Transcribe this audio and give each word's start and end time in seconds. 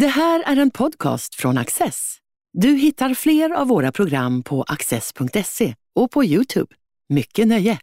Det 0.00 0.06
här 0.06 0.42
är 0.46 0.56
en 0.56 0.70
podcast 0.70 1.34
från 1.34 1.58
Access. 1.58 2.16
Du 2.52 2.68
hittar 2.68 3.14
fler 3.14 3.50
av 3.50 3.68
våra 3.68 3.92
program 3.92 4.42
på 4.42 4.62
access.se 4.62 5.74
och 5.94 6.10
på 6.10 6.24
Youtube. 6.24 6.74
Mycket 7.08 7.48
nöje! 7.48 7.78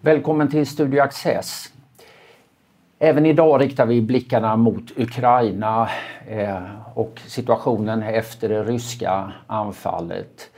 Välkommen 0.00 0.50
till 0.50 0.66
Studio 0.66 1.00
Access. 1.00 1.72
Även 2.98 3.26
idag 3.26 3.60
riktar 3.60 3.86
vi 3.86 4.00
blickarna 4.00 4.56
mot 4.56 4.98
Ukraina 4.98 5.90
eh, 6.28 6.62
och 6.94 7.20
situationen 7.26 8.02
efter 8.02 8.48
det 8.48 8.64
ryska 8.64 9.32
anfallet. 9.46 10.50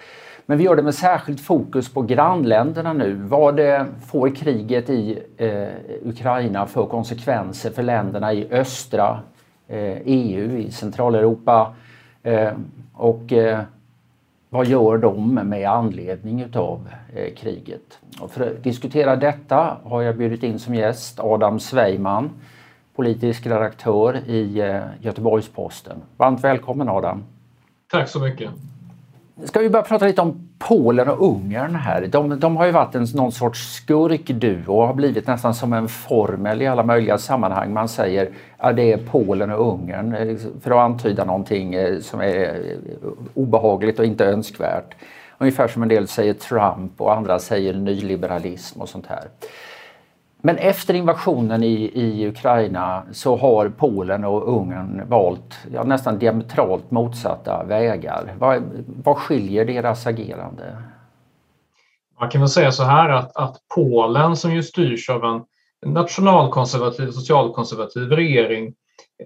Men 0.47 0.59
vi 0.59 0.65
gör 0.65 0.77
det 0.77 0.83
med 0.83 0.95
särskilt 0.95 1.41
fokus 1.41 1.89
på 1.89 2.03
grannländerna 2.03 2.93
nu. 2.93 3.15
Vad 3.15 3.57
det 3.57 3.87
får 4.07 4.35
kriget 4.35 4.91
i 4.91 5.23
eh, 5.37 5.69
Ukraina 6.03 6.67
för 6.67 6.87
konsekvenser 6.87 7.71
för 7.71 7.83
länderna 7.83 8.33
i 8.33 8.49
östra 8.51 9.21
eh, 9.69 9.97
EU, 10.05 10.59
i 10.59 10.71
Centraleuropa 10.71 11.75
eh, 12.23 12.53
och 12.93 13.33
eh, 13.33 13.61
vad 14.51 14.67
gör 14.67 14.99
de 14.99 15.35
med 15.35 15.71
anledning 15.71 16.41
utav 16.41 16.89
eh, 17.15 17.35
kriget? 17.35 17.99
Och 18.21 18.31
för 18.31 18.51
att 18.51 18.65
diskutera 18.65 19.17
detta 19.17 19.77
har 19.85 20.03
jag 20.03 20.17
bjudit 20.17 20.43
in 20.43 20.59
som 20.59 20.75
gäst 20.75 21.21
Adam 21.21 21.61
Sveiman, 21.61 22.31
politisk 22.97 23.47
redaktör 23.47 24.21
i 24.27 24.61
eh, 24.61 24.81
Göteborgs-Posten. 25.01 25.97
Varmt 26.17 26.45
välkommen 26.45 26.89
Adam! 26.89 27.25
Tack 27.91 28.09
så 28.09 28.21
mycket! 28.21 28.51
Ska 29.45 29.61
vi 29.61 29.71
börja 29.71 29.83
prata 29.83 30.07
lite 30.07 30.21
om 30.21 30.49
Polen 30.59 31.09
och 31.09 31.29
Ungern 31.29 31.75
här. 31.75 32.07
De, 32.07 32.41
de 32.41 32.57
har 32.57 32.67
ju 32.67 32.73
varit 32.73 32.95
en, 32.95 33.07
någon 33.15 33.33
sorts 33.33 33.75
skurkduo 33.75 34.73
och 34.73 34.87
har 34.87 34.95
blivit 34.95 35.27
nästan 35.27 35.55
som 35.55 35.73
en 35.73 35.89
formel 35.89 36.63
i 36.63 36.67
alla 36.67 36.83
möjliga 36.83 37.19
sammanhang. 37.19 37.73
Man 37.73 37.89
säger 37.89 38.29
att 38.57 38.77
det 38.77 38.93
är 38.93 38.99
Polen 38.99 39.51
och 39.51 39.75
Ungern 39.75 40.15
eh, 40.15 40.37
för 40.63 40.71
att 40.71 40.77
antyda 40.77 41.25
någonting 41.25 41.75
eh, 41.75 41.99
som 42.01 42.21
är 42.21 42.55
eh, 42.55 43.09
obehagligt 43.35 43.99
och 43.99 44.05
inte 44.05 44.25
önskvärt. 44.25 44.95
Ungefär 45.39 45.69
som 45.69 45.83
en 45.83 45.89
del 45.89 46.09
säger 46.09 46.35
Trump 46.35 47.01
och 47.01 47.17
andra 47.17 47.39
säger 47.39 47.75
nyliberalism 47.75 48.81
och 48.81 48.89
sånt 48.89 49.07
här. 49.07 49.25
Men 50.47 50.57
efter 50.57 50.95
invasionen 50.95 51.63
i, 51.63 51.91
i 51.95 52.29
Ukraina 52.29 53.03
så 53.13 53.37
har 53.37 53.69
Polen 53.69 54.25
och 54.25 54.49
Ungern 54.49 55.09
valt 55.09 55.59
ja, 55.73 55.85
nästan 55.85 56.19
diametralt 56.19 56.91
motsatta 56.91 57.65
vägar. 57.65 58.35
Vad, 58.39 58.63
vad 59.03 59.17
skiljer 59.17 59.65
deras 59.65 60.07
agerande? 60.07 60.83
Man 62.21 62.31
kan 62.31 62.41
väl 62.41 62.49
säga 62.49 62.73
så 62.73 62.83
här 62.83 63.09
att, 63.09 63.37
att 63.37 63.57
Polen 63.75 64.37
som 64.37 64.55
ju 64.55 64.63
styrs 64.63 65.11
av 65.11 65.25
en 65.25 65.43
nationalkonservativ, 65.93 67.11
socialkonservativ 67.11 68.13
regering 68.13 68.75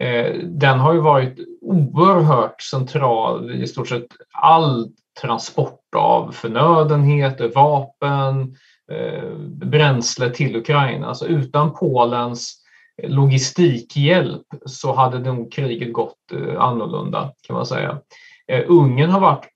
eh, 0.00 0.34
den 0.44 0.78
har 0.78 0.92
ju 0.92 1.00
varit 1.00 1.38
oerhört 1.60 2.62
central 2.62 3.50
i 3.50 3.66
stort 3.66 3.88
sett 3.88 4.06
all 4.32 4.88
transport 5.22 5.94
av 5.96 6.32
förnödenheter, 6.32 7.52
vapen, 7.54 8.40
Eh, 8.42 8.69
Eh, 8.90 9.34
bränsle 9.48 10.30
till 10.30 10.56
Ukraina. 10.56 11.06
Alltså 11.06 11.26
utan 11.26 11.74
Polens 11.74 12.56
logistikhjälp 13.02 14.46
så 14.66 14.92
hade 14.92 15.18
nog 15.18 15.52
kriget 15.52 15.92
gått 15.92 16.32
eh, 16.32 16.60
annorlunda 16.60 17.32
kan 17.46 17.56
man 17.56 17.66
säga. 17.66 18.00
Eh, 18.48 18.64
Ungern 18.68 19.10
har 19.10 19.20
varit 19.20 19.48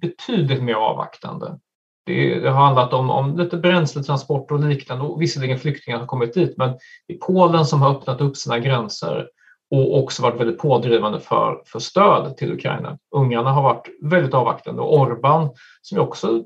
betydligt 0.00 0.62
mer 0.62 0.74
avvaktande. 0.74 1.58
Det, 2.06 2.48
har 2.48 2.64
handlat 2.64 2.92
om, 2.92 3.10
om 3.10 3.36
lite 3.36 3.56
bränsletransport 3.56 4.50
och 4.50 4.60
liknande 4.60 5.04
och 5.04 5.22
visserligen 5.22 5.58
flyktingar 5.58 5.98
har 5.98 6.06
kommit 6.06 6.34
dit 6.34 6.54
men 6.56 6.72
det 7.08 7.14
är 7.14 7.18
Polen 7.18 7.66
som 7.66 7.82
har 7.82 7.90
öppnat 7.90 8.20
upp 8.20 8.36
sina 8.36 8.58
gränser 8.58 9.28
och 9.72 9.98
också 9.98 10.22
varit 10.22 10.40
väldigt 10.40 10.58
pådrivande 10.58 11.20
för, 11.20 11.62
för 11.66 11.78
stöd 11.78 12.36
till 12.36 12.52
Ukraina. 12.52 12.98
Ungarna 13.10 13.50
har 13.50 13.62
varit 13.62 13.88
väldigt 14.02 14.34
avvaktande 14.34 14.82
och 14.82 15.00
Orban, 15.00 15.50
som 15.82 15.98
också 15.98 16.44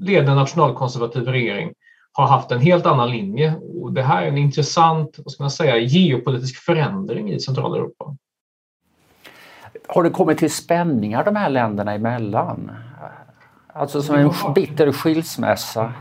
leder 0.00 0.30
en 0.30 0.36
nationalkonservativ 0.36 1.28
regering, 1.28 1.72
har 2.12 2.26
haft 2.26 2.50
en 2.50 2.60
helt 2.60 2.86
annan 2.86 3.10
linje. 3.10 3.54
Och 3.82 3.92
det 3.92 4.02
här 4.02 4.22
är 4.22 4.26
en 4.26 4.38
intressant 4.38 5.18
vad 5.18 5.32
ska 5.32 5.42
man 5.42 5.50
säga, 5.50 5.78
geopolitisk 5.78 6.56
förändring 6.56 7.32
i 7.32 7.40
Centraleuropa. 7.40 8.16
Har 9.88 10.02
det 10.02 10.10
kommit 10.10 10.38
till 10.38 10.52
spänningar 10.52 11.24
de 11.24 11.36
här 11.36 11.50
länderna 11.50 11.94
emellan? 11.94 12.70
Alltså 13.66 14.02
som 14.02 14.14
en 14.14 14.52
bitter 14.54 14.92
skilsmässa? 14.92 15.92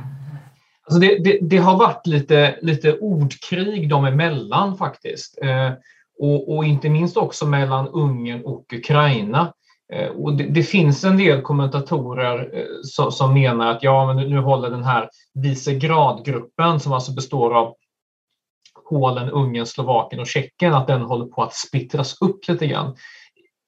Alltså 0.87 0.99
det, 0.99 1.23
det, 1.23 1.39
det, 1.41 1.57
har 1.57 1.77
varit 1.77 2.07
lite, 2.07 2.59
lite 2.61 2.97
ordkrig 2.97 3.89
dem 3.89 4.05
emellan 4.05 4.77
faktiskt. 4.77 5.37
Och, 6.19 6.55
och, 6.55 6.65
inte 6.65 6.89
minst 6.89 7.17
också 7.17 7.45
mellan 7.45 7.87
Ungern 7.87 8.45
och 8.45 8.73
Ukraina. 8.73 9.53
Eh, 9.93 10.09
och 10.09 10.33
det, 10.33 10.43
det, 10.43 10.63
finns 10.63 11.03
en 11.03 11.17
del 11.17 11.41
kommentatorer 11.41 12.49
eh, 12.53 12.65
som, 12.83 13.11
som, 13.11 13.33
menar 13.33 13.71
att 13.71 13.83
ja, 13.83 14.13
men 14.13 14.29
nu 14.29 14.37
håller 14.37 14.69
den 14.69 14.83
här 14.83 15.09
Visegrad-gruppen 15.33 16.79
som 16.79 16.93
alltså 16.93 17.11
består 17.11 17.53
av 17.53 17.73
Polen, 18.89 19.29
Ungern, 19.29 19.65
Slovakien 19.65 20.19
och 20.21 20.27
Tjeckien, 20.27 20.73
att 20.73 20.87
den 20.87 21.01
håller 21.01 21.25
på 21.25 21.43
att 21.43 21.53
splittras 21.53 22.21
upp 22.21 22.47
lite 22.47 22.67
grann. 22.67 22.95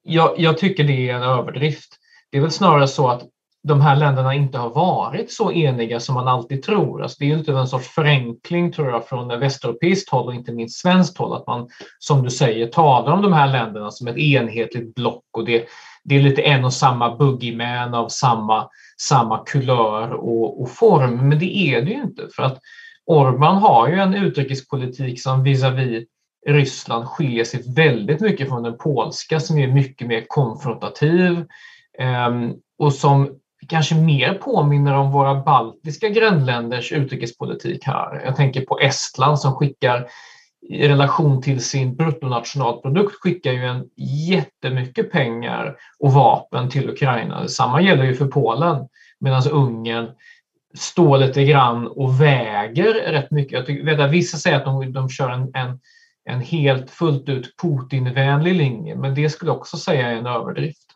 Jag, 0.04 0.40
jag 0.40 0.58
tycker 0.58 0.84
det 0.84 1.10
är 1.10 1.16
en 1.16 1.24
överdrift. 1.24 1.98
Det 2.32 2.38
är 2.38 2.42
väl 2.42 2.52
snarare 2.52 2.88
så 2.88 3.08
att 3.08 3.24
de 3.64 3.82
här 3.82 3.96
länderna 3.96 4.34
inte 4.34 4.58
har 4.58 4.70
varit 4.70 5.32
så 5.32 5.52
eniga 5.52 6.00
som 6.00 6.16
man 6.16 6.28
alltid 6.28 6.64
tror. 6.64 7.02
Alltså 7.02 7.18
det 7.20 7.32
är 7.32 7.38
inte 7.38 7.52
en 7.52 7.68
sorts 7.68 7.88
förenkling 7.88 8.72
tror 8.72 8.90
jag 8.90 9.08
från 9.08 9.40
västeuropeiskt 9.40 10.10
håll 10.10 10.28
och 10.28 10.34
inte 10.36 10.52
minst 10.52 10.80
svenskt 10.82 11.18
håll 11.18 11.34
att 11.34 11.48
man 11.48 11.70
som 12.00 12.24
du 12.24 12.30
säger 12.30 12.68
talar 12.68 13.12
om 13.12 13.22
de 13.22 13.34
här 13.34 13.48
länderna 13.48 13.92
som 13.92 14.08
ett 14.08 14.18
enhetligt 14.18 14.96
block 14.96 15.26
och 15.32 15.46
det, 15.46 15.66
det 16.04 16.16
är 16.16 16.22
lite 16.22 16.42
en 16.42 16.66
och 16.66 16.74
samma 16.74 17.16
boogieman 17.16 17.94
av 17.94 18.10
samma, 18.10 18.70
samma 19.02 19.44
kulör 19.46 20.12
och, 20.14 20.62
och 20.62 20.72
form. 20.72 21.30
Men 21.30 21.40
det 21.40 21.58
är 21.58 21.82
det 21.82 21.92
ju 21.92 22.02
inte 22.02 22.28
för 22.36 22.44
att 22.44 22.60
Orban 23.06 23.58
har 23.58 23.88
ju 23.88 24.00
en 24.00 24.14
utrikespolitik 24.14 25.22
som 25.22 25.44
visavi 25.44 26.06
Ryssland 26.48 27.06
skiljer 27.06 27.44
sig 27.44 27.74
väldigt 27.76 28.22
mycket 28.22 28.50
från 28.50 28.64
den 28.64 28.78
polska 28.78 29.40
som 29.40 29.58
är 29.58 29.68
mycket 29.68 30.08
mer 30.08 30.26
konfrontativ 30.28 31.46
ehm, 32.00 32.54
och 32.78 32.94
som 32.94 33.39
kanske 33.68 33.96
mer 33.96 34.34
påminner 34.34 34.94
om 34.94 35.12
våra 35.12 35.36
baltiska 35.36 36.10
grannländers 36.10 36.92
utrikespolitik 36.92 37.86
här. 37.86 38.22
Jag 38.26 38.36
tänker 38.36 38.62
på 38.62 38.80
Estland 38.80 39.40
som 39.40 39.56
skickar 39.56 40.08
i 40.62 40.88
relation 40.88 41.42
till 41.42 41.64
sin 41.64 41.96
bruttonationalprodukt 41.96 43.16
skickar 43.16 43.52
ju 43.52 43.66
en 43.66 43.86
jättemycket 44.30 45.12
pengar 45.12 45.76
och 46.00 46.14
vapen 46.14 46.70
till 46.70 46.90
Ukraina. 46.90 47.48
Samma 47.48 47.82
gäller 47.82 48.04
ju 48.04 48.16
för 48.16 48.28
Polen 48.28 48.88
medan 49.20 49.48
Ungern 49.52 50.08
står 50.78 51.18
lite 51.18 51.44
grann 51.44 51.88
och 51.88 52.22
väger 52.22 52.94
rätt 52.94 53.32
mycket. 53.32 53.54
Jag 53.54 53.66
tycker, 53.66 54.08
vissa 54.08 54.38
säger 54.38 54.58
att 54.58 54.66
de, 54.66 54.94
de 54.94 55.10
kör 55.10 55.30
en, 55.30 55.52
en, 55.54 55.80
en 56.26 56.42
helt 56.42 56.90
fullt 56.90 57.30
ut 57.30 57.56
Putinvänlig 57.62 58.56
linje 58.56 58.96
men 58.96 59.16
det 59.16 59.30
skulle 59.30 59.52
också 59.52 59.78
säga 59.78 60.08
är 60.08 60.16
en 60.16 60.28
överdrift. 60.28 60.89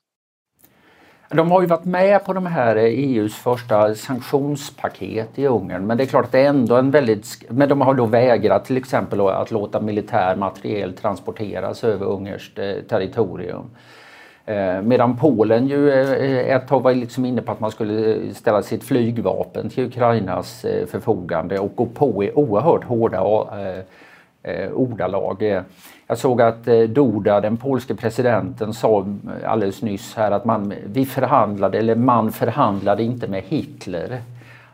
De 1.35 1.51
har 1.51 1.61
ju 1.61 1.67
varit 1.67 1.85
med 1.85 2.25
på 2.25 2.33
de 2.33 2.45
här 2.45 2.75
eh, 2.75 2.83
e 2.83 2.87
EUs 2.87 3.35
första 3.35 3.95
sanktionspaket 3.95 5.39
i 5.39 5.47
Ungern 5.47 5.87
men 5.87 5.97
det 5.97 6.03
är 6.03 6.05
klart 6.05 6.25
att 6.25 6.31
det 6.31 6.39
är 6.39 6.49
ändå 6.49 6.75
en 6.75 6.91
väldigt... 6.91 7.43
Men 7.49 7.69
de 7.69 7.81
har 7.81 7.93
då 7.93 8.05
vägrat 8.05 8.65
till 8.65 8.77
exempel 8.77 9.21
att 9.21 9.51
låta 9.51 9.81
militär 9.81 10.35
materiel 10.35 10.93
transporteras 10.93 11.83
över 11.83 12.05
ungerskt 12.05 12.59
eh, 12.59 12.73
territorium. 12.89 13.69
Eh, 14.45 14.81
medan 14.81 15.17
Polen 15.17 15.67
ju 15.67 15.91
ett 16.41 16.67
tag 16.67 16.83
var 16.83 16.93
liksom 16.93 17.25
inne 17.25 17.41
på 17.41 17.51
att 17.51 17.59
man 17.59 17.71
skulle 17.71 18.19
ställa 18.33 18.61
sitt 18.61 18.83
flygvapen 18.83 19.69
till 19.69 19.85
Ukrainas 19.85 20.65
förfogande 20.87 21.59
och 21.59 21.75
gå 21.75 21.85
på 21.85 22.23
i 22.23 22.31
oerhört 22.31 22.83
hårda 22.83 23.21
ordalag. 24.73 25.63
Jag 26.13 26.17
såg 26.17 26.41
att 26.41 26.67
eh, 26.67 26.79
Duda, 26.79 27.41
den 27.41 27.57
polske 27.57 27.95
presidenten, 27.95 28.73
sa 28.73 29.05
alldeles 29.45 29.81
nyss 29.81 30.15
här 30.15 30.31
att 30.31 30.45
man, 30.45 30.73
vi 30.85 31.05
förhandlade, 31.05 31.77
eller 31.77 31.95
man 31.95 32.31
förhandlade 32.31 33.03
inte 33.03 33.27
med 33.27 33.43
Hitler. 33.47 34.21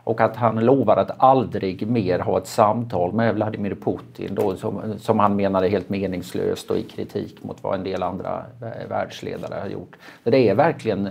Och 0.04 0.22
att 0.22 0.36
han 0.36 0.60
lovar 0.60 0.98
att 0.98 1.12
aldrig 1.18 1.88
mer 1.88 2.20
ha 2.20 2.38
ett 2.38 2.48
samtal 2.48 3.14
med 3.14 3.36
Vladimir 3.36 3.76
Putin 3.76 4.36
då, 4.36 4.56
som, 4.56 4.82
som 5.00 5.20
han 5.20 5.36
menade 5.36 5.70
helt 5.70 5.90
meningslöst 5.90 6.70
och 6.70 6.78
i 6.78 6.84
kritik 6.84 7.44
mot 7.44 7.64
vad 7.64 7.76
en 7.76 7.84
del 7.84 8.04
andra 8.04 8.46
eh, 8.62 8.90
världsledare 8.90 9.60
har 9.62 9.70
gjort. 9.70 9.96
Så 10.24 10.30
det 10.30 10.50
är 10.50 10.56
verkligen 10.56 11.10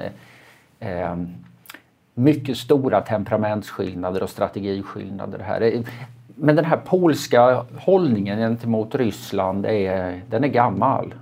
eh, 0.81 1.17
mycket 2.15 2.57
stora 2.57 3.01
temperamentsskillnader 3.01 4.23
och 4.23 4.31
strategiskillnader 4.31 5.39
här 5.39 5.63
men 6.39 6.57
den 6.57 6.65
här 6.65 6.77
polska 6.77 7.65
hållningen 7.79 8.39
gentemot 8.39 8.95
Ryssland 8.95 9.67
är, 9.67 10.23
den 10.31 10.45
är 10.45 10.49
gammal. 10.49 11.15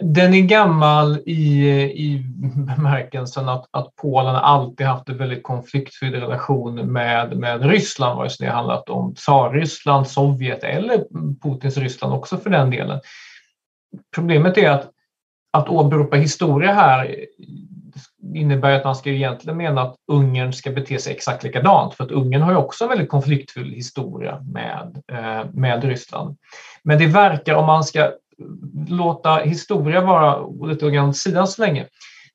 Den 0.00 0.34
är 0.34 0.40
gammal 0.40 1.18
i, 1.26 1.68
i 1.80 2.24
bemärkelsen 2.76 3.48
att, 3.48 3.66
att 3.70 3.96
Polen 3.96 4.34
alltid 4.34 4.86
haft 4.86 5.08
en 5.08 5.18
väldigt 5.18 5.42
konfliktfylld 5.42 6.14
relation 6.14 6.92
med, 6.92 7.36
med 7.36 7.66
Ryssland, 7.66 8.18
vare 8.18 8.30
sig 8.30 8.46
det 8.46 8.52
handlat 8.52 8.88
om 8.88 9.14
Tsarryssland, 9.14 10.08
Sovjet 10.08 10.64
eller 10.64 11.04
Putins 11.42 11.76
Ryssland 11.76 12.14
också 12.14 12.36
för 12.36 12.50
den 12.50 12.70
delen. 12.70 13.00
Problemet 14.14 14.58
är 14.58 14.70
att, 14.70 14.90
att 15.52 15.68
åberopa 15.68 16.16
historia 16.16 16.72
här 16.72 17.16
innebär 18.34 18.72
att 18.72 18.84
man 18.84 18.96
ska 18.96 19.10
egentligen 19.10 19.56
mena 19.56 19.82
att 19.82 19.96
Ungern 20.12 20.52
ska 20.52 20.70
bete 20.70 20.98
sig 20.98 21.12
exakt 21.12 21.42
likadant, 21.42 21.94
för 21.94 22.04
att 22.04 22.10
Ungern 22.10 22.42
har 22.42 22.52
ju 22.52 22.58
också 22.58 22.84
en 22.84 22.90
väldigt 22.90 23.08
konfliktfylld 23.08 23.74
historia 23.74 24.40
med, 24.40 25.02
eh, 25.12 25.50
med 25.52 25.84
Ryssland. 25.84 26.36
Men 26.82 26.98
det 26.98 27.06
verkar, 27.06 27.54
om 27.54 27.66
man 27.66 27.84
ska 27.84 28.12
låta 28.88 29.36
historia 29.36 30.00
vara 30.00 30.46
lite 30.66 30.90
grann 30.90 31.14
sidan 31.14 31.48
så 31.48 31.62
länge. 31.62 31.86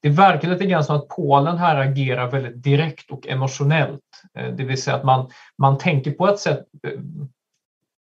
Det 0.01 0.09
verkar 0.09 0.49
lite 0.49 0.65
grann 0.65 0.83
som 0.83 0.95
att 0.95 1.07
Polen 1.07 1.57
här 1.57 1.75
agerar 1.75 2.31
väldigt 2.31 2.63
direkt 2.63 3.11
och 3.11 3.27
emotionellt. 3.27 4.01
Eh, 4.37 4.53
det 4.53 4.63
vill 4.63 4.81
säga 4.81 4.95
att 4.95 5.03
man, 5.03 5.29
man 5.57 5.77
tänker 5.77 6.11
på 6.11 6.27
ett 6.27 6.39
sätt 6.39 6.65
eh, 6.87 6.99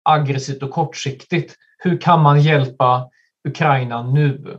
aggressivt 0.04 0.64
och 0.64 0.72
kortsiktigt. 0.72 1.56
Hur 1.78 1.98
kan 2.02 2.22
man 2.22 2.42
hjälpa 2.42 3.10
Ukraina 3.48 4.04
nu? 4.04 4.58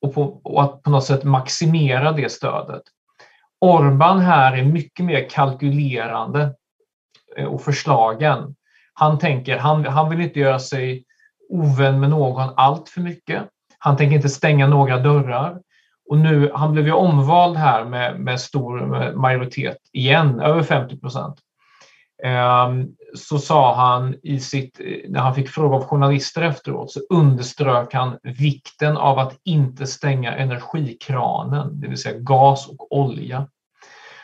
Och, 0.00 0.14
på, 0.14 0.40
och 0.44 0.62
att 0.62 0.82
på 0.82 0.90
något 0.90 1.04
sätt 1.04 1.24
maximera 1.24 2.12
det 2.12 2.32
stödet. 2.32 2.82
Orban 3.60 4.20
här 4.20 4.56
är 4.56 4.64
mycket 4.64 5.04
mer 5.06 5.28
kalkylerande 5.28 6.54
eh, 7.36 7.46
och 7.46 7.62
förslagen. 7.62 8.54
Han 8.94 9.18
tänker, 9.18 9.58
han, 9.58 9.86
han 9.86 10.10
vill 10.10 10.20
inte 10.20 10.40
göra 10.40 10.58
sig 10.58 11.04
ovän 11.48 12.00
med 12.00 12.10
någon 12.10 12.50
allt 12.56 12.88
för 12.88 13.00
mycket. 13.00 13.42
Han 13.78 13.96
tänker 13.96 14.16
inte 14.16 14.28
stänga 14.28 14.66
några 14.66 14.98
dörrar. 14.98 15.60
Och 16.10 16.18
nu, 16.18 16.50
han 16.54 16.72
blev 16.72 16.86
ju 16.86 16.92
omvald 16.92 17.56
här 17.56 17.84
med, 17.84 18.20
med 18.20 18.40
stor 18.40 19.12
majoritet 19.16 19.78
igen, 19.92 20.40
över 20.40 20.62
50 20.62 21.00
procent. 21.00 21.38
Ehm, 22.24 22.88
så 23.14 23.38
sa 23.38 23.74
han 23.74 24.14
i 24.22 24.40
sitt, 24.40 24.80
när 25.08 25.20
han 25.20 25.34
fick 25.34 25.48
fråga 25.48 25.76
av 25.76 25.84
journalister 25.84 26.42
efteråt, 26.42 26.92
så 26.92 27.00
underströk 27.10 27.94
han 27.94 28.18
vikten 28.22 28.96
av 28.96 29.18
att 29.18 29.38
inte 29.44 29.86
stänga 29.86 30.36
energikranen, 30.36 31.80
det 31.80 31.88
vill 31.88 31.98
säga 31.98 32.18
gas 32.18 32.68
och 32.68 32.96
olja. 32.98 33.46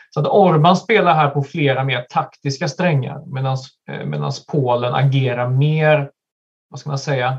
Så 0.09 0.19
att 0.19 0.27
Orban 0.27 0.77
spelar 0.77 1.13
här 1.13 1.29
på 1.29 1.43
flera 1.43 1.83
mer 1.83 2.05
taktiska 2.09 2.67
strängar 2.67 3.23
medan 3.25 3.57
eh, 4.23 4.31
Polen 4.51 4.93
agerar 4.93 5.49
mer 5.49 6.11
vad 6.69 6.79
ska 6.79 6.89
man 6.89 6.99
säga, 6.99 7.37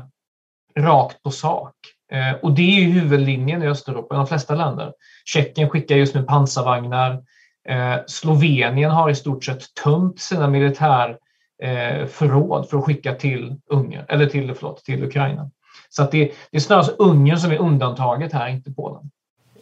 rakt 0.77 1.23
på 1.23 1.31
sak. 1.31 1.75
Eh, 2.11 2.35
och 2.41 2.51
det 2.51 2.61
är 2.61 2.81
ju 2.81 2.91
huvudlinjen 2.91 3.63
i 3.63 3.67
Östeuropa, 3.67 4.15
i 4.15 4.17
de 4.17 4.27
flesta 4.27 4.55
länder. 4.55 4.93
Tjeckien 5.25 5.69
skickar 5.69 5.95
just 5.95 6.15
nu 6.15 6.23
pansarvagnar. 6.23 7.21
Eh, 7.67 7.95
Slovenien 8.07 8.91
har 8.91 9.09
i 9.09 9.15
stort 9.15 9.43
sett 9.43 9.73
tömt 9.83 10.19
sina 10.19 10.47
militärförråd 10.47 12.63
eh, 12.63 12.69
för 12.69 12.77
att 12.77 12.85
skicka 12.85 13.15
till 13.15 13.55
Ungern, 13.69 14.05
eller 14.07 14.25
till, 14.25 14.53
förlåt, 14.53 14.83
till 14.83 15.03
Ukraina. 15.03 15.51
Så 15.89 16.03
att 16.03 16.11
det, 16.11 16.31
det 16.51 16.57
är 16.57 16.61
snarare 16.61 16.95
Ungern 16.97 17.37
som 17.37 17.51
är 17.51 17.57
undantaget 17.57 18.33
här, 18.33 18.47
inte 18.47 18.71
Polen. 18.71 19.11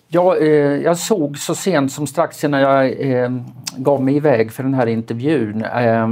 Ja, 0.09 0.37
eh, 0.37 0.47
jag 0.81 0.97
såg 0.97 1.37
så 1.37 1.55
sent 1.55 1.91
som 1.91 2.07
strax 2.07 2.43
innan 2.43 2.61
jag 2.61 3.11
eh, 3.11 3.31
gav 3.77 4.03
mig 4.03 4.15
iväg 4.15 4.51
för 4.51 4.63
den 4.63 4.73
här 4.73 4.87
intervjun 4.87 5.63
eh, 5.63 6.07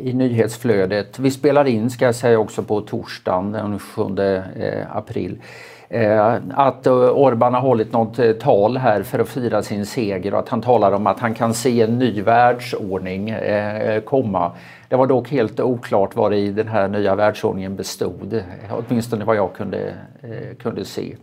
i 0.00 0.12
nyhetsflödet. 0.12 1.18
Vi 1.18 1.30
spelar 1.30 1.64
in, 1.64 1.90
ska 1.90 2.04
jag 2.04 2.14
säga 2.14 2.38
också, 2.38 2.62
på 2.62 2.80
torsdagen 2.80 3.52
den 3.52 3.78
7 3.78 4.02
eh, 4.02 4.96
april. 4.96 5.38
Eh, 5.88 6.34
att 6.54 6.86
eh, 6.86 6.92
Orban 6.94 7.54
har 7.54 7.60
hållit 7.60 7.92
något 7.92 8.18
eh, 8.18 8.32
tal 8.32 8.76
här 8.76 9.02
för 9.02 9.18
att 9.18 9.28
fira 9.28 9.62
sin 9.62 9.86
seger 9.86 10.34
och 10.34 10.40
att 10.40 10.48
han 10.48 10.60
talar 10.62 10.92
om 10.92 11.06
att 11.06 11.20
han 11.20 11.34
kan 11.34 11.54
se 11.54 11.82
en 11.82 11.98
ny 11.98 12.22
världsordning 12.22 13.30
eh, 13.30 14.00
komma. 14.00 14.52
Det 14.88 14.96
var 14.96 15.06
dock 15.06 15.30
helt 15.30 15.60
oklart 15.60 16.16
vad 16.16 16.34
i 16.34 16.50
den 16.50 16.68
här 16.68 16.88
nya 16.88 17.14
världsordningen 17.14 17.76
bestod, 17.76 18.42
åtminstone 18.70 19.24
vad 19.24 19.36
jag 19.36 19.52
kunde, 19.54 19.94
eh, 20.22 20.56
kunde 20.56 20.84
se. 20.84 21.16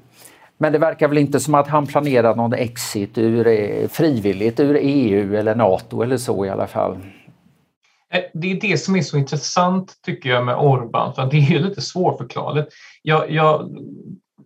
Men 0.57 0.74
det 0.74 0.80
verkar 0.80 1.07
väl 1.07 1.18
inte 1.18 1.39
som 1.39 1.56
att 1.56 1.68
han 1.68 1.88
planerar 1.88 2.36
någon 2.36 2.54
exit 2.54 3.18
ur, 3.18 3.48
eh, 3.48 3.88
frivilligt 3.88 4.59
ur 4.59 4.77
EU 4.81 5.36
eller 5.36 5.56
NATO 5.56 6.01
eller 6.01 6.18
så 6.18 6.45
i 6.45 6.50
alla 6.50 6.68
fall. 6.68 6.98
Eh, 8.13 8.21
det 8.33 8.51
är 8.51 8.62
det 8.62 8.77
som 8.77 8.95
är 8.95 9.01
så 9.01 9.18
intressant 9.18 9.94
tycker 10.06 10.30
jag 10.30 10.45
med 10.45 10.56
Orbán. 10.56 11.13
för 11.13 11.25
det 11.31 11.38
är 11.38 11.59
lite 11.59 11.81
svårförklarligt. 11.81 12.74
Jag, 13.01 13.31
jag 13.31 13.77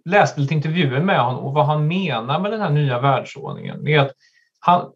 läste 0.06 0.42
lite 0.42 0.54
intervjuer 0.54 1.02
med 1.02 1.20
honom 1.20 1.46
och 1.46 1.54
vad 1.54 1.66
han 1.66 1.88
menar 1.88 2.40
med 2.40 2.52
den 2.52 2.62
här 2.62 2.70
nya 2.70 3.00
världsordningen 3.00 3.88
är 3.88 4.00
att 4.00 4.12
han, 4.60 4.92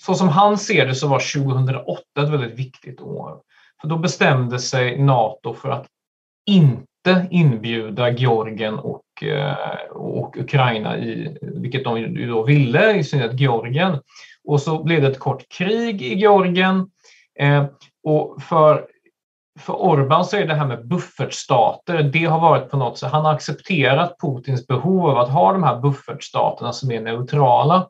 så 0.00 0.14
som 0.14 0.28
han 0.28 0.58
ser 0.58 0.86
det 0.86 0.94
så 0.94 1.08
var 1.08 1.44
2008 1.44 2.02
ett 2.18 2.28
väldigt 2.28 2.58
viktigt 2.58 3.00
år. 3.00 3.40
För 3.80 3.88
då 3.88 3.98
bestämde 3.98 4.58
sig 4.58 4.98
NATO 4.98 5.54
för 5.54 5.70
att 5.70 5.86
inte 6.46 6.86
inbjuda 7.30 8.10
Georgien 8.10 8.74
och 8.74 9.22
eh, 9.22 9.56
och 10.26 10.36
Ukraina, 10.36 10.98
i, 10.98 11.36
vilket 11.40 11.84
de 11.84 12.26
då 12.28 12.42
ville, 12.42 12.96
i 12.96 13.04
synnerhet 13.04 13.40
Georgien. 13.40 13.98
Och 14.44 14.60
så 14.60 14.82
blev 14.82 15.02
det 15.02 15.08
ett 15.08 15.18
kort 15.18 15.48
krig 15.48 16.02
i 16.02 16.14
Georgien. 16.14 16.90
Eh, 17.38 17.64
och 18.04 18.42
för, 18.42 18.86
för 19.60 19.72
Orban 19.72 20.24
så 20.24 20.36
är 20.36 20.46
det 20.46 20.54
här 20.54 20.66
med 20.66 20.88
buffertstater, 20.88 22.02
det 22.02 22.24
har 22.24 22.40
varit 22.40 22.70
på 22.70 22.76
något 22.76 22.98
sätt, 22.98 23.12
han 23.12 23.24
har 23.24 23.34
accepterat 23.34 24.16
Putins 24.20 24.66
behov 24.66 25.06
av 25.06 25.18
att 25.18 25.30
ha 25.30 25.52
de 25.52 25.62
här 25.62 25.80
buffertstaterna 25.80 26.72
som 26.72 26.90
är 26.90 27.00
neutrala. 27.00 27.88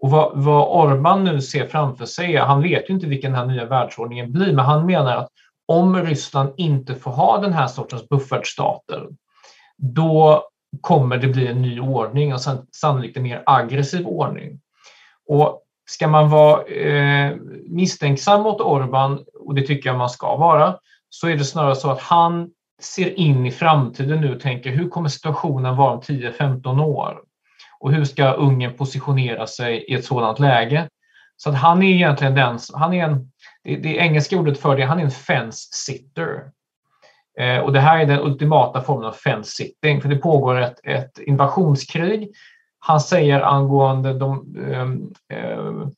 Och 0.00 0.10
vad, 0.10 0.32
vad 0.34 0.86
Orban 0.86 1.24
nu 1.24 1.40
ser 1.40 1.66
framför 1.66 2.04
sig, 2.04 2.36
han 2.36 2.62
vet 2.62 2.90
ju 2.90 2.94
inte 2.94 3.06
vilken 3.06 3.32
den 3.32 3.40
här 3.40 3.46
nya 3.46 3.64
världsordningen 3.64 4.32
blir, 4.32 4.52
men 4.52 4.64
han 4.64 4.86
menar 4.86 5.16
att 5.16 5.28
om 5.68 5.96
Ryssland 5.96 6.52
inte 6.56 6.94
får 6.94 7.10
ha 7.10 7.38
den 7.38 7.52
här 7.52 7.66
sortens 7.66 8.08
buffertstater, 8.08 9.06
då 9.76 10.44
kommer 10.80 11.18
det 11.18 11.28
bli 11.28 11.46
en 11.46 11.62
ny 11.62 11.80
ordning 11.80 12.34
och 12.34 12.40
sannolikt 12.72 13.16
en 13.16 13.22
mer 13.22 13.42
aggressiv 13.46 14.06
ordning. 14.06 14.60
Och 15.28 15.62
ska 15.90 16.08
man 16.08 16.30
vara 16.30 16.64
eh, 16.64 17.36
misstänksam 17.68 18.42
mot 18.42 18.60
Orban, 18.60 19.24
och 19.40 19.54
det 19.54 19.62
tycker 19.62 19.90
jag 19.90 19.98
man 19.98 20.10
ska 20.10 20.36
vara, 20.36 20.78
så 21.10 21.28
är 21.28 21.36
det 21.36 21.44
snarare 21.44 21.76
så 21.76 21.90
att 21.90 22.00
han 22.00 22.50
ser 22.82 23.18
in 23.18 23.46
i 23.46 23.50
framtiden 23.50 24.20
nu 24.20 24.34
och 24.34 24.40
tänker 24.40 24.70
hur 24.70 24.88
kommer 24.88 25.08
situationen 25.08 25.76
vara 25.76 25.92
om 25.92 26.00
10-15 26.00 26.84
år? 26.84 27.18
Och 27.80 27.92
hur 27.92 28.04
ska 28.04 28.32
Ungern 28.32 28.76
positionera 28.76 29.46
sig 29.46 29.76
i 29.76 29.94
ett 29.94 30.04
sådant 30.04 30.38
läge? 30.38 30.88
Så 31.36 31.50
att 31.50 31.56
han 31.56 31.82
är 31.82 31.94
egentligen 31.94 32.34
den, 32.34 32.58
han 32.74 32.94
är 32.94 33.04
en, 33.04 33.32
det, 33.64 33.76
det 33.76 33.96
engelska 33.96 34.38
ordet 34.38 34.58
för 34.58 34.76
det, 34.76 34.82
han 34.82 34.98
är 34.98 35.04
en 35.04 35.10
fence 35.10 35.68
sitter. 35.72 36.50
Eh, 37.38 37.58
och 37.58 37.72
det 37.72 37.80
här 37.80 37.98
är 37.98 38.06
den 38.06 38.20
ultimata 38.20 38.80
formen 38.80 39.04
av 39.04 39.12
fence 39.12 39.50
sitting, 39.50 40.00
för 40.00 40.08
det 40.08 40.16
pågår 40.16 40.60
ett, 40.60 40.80
ett 40.84 41.18
invasionskrig. 41.18 42.30
Han 42.78 43.00
säger 43.00 43.40
angående 43.40 44.12
de 44.12 44.56
eh, 44.70 45.38
eh, 45.38 45.88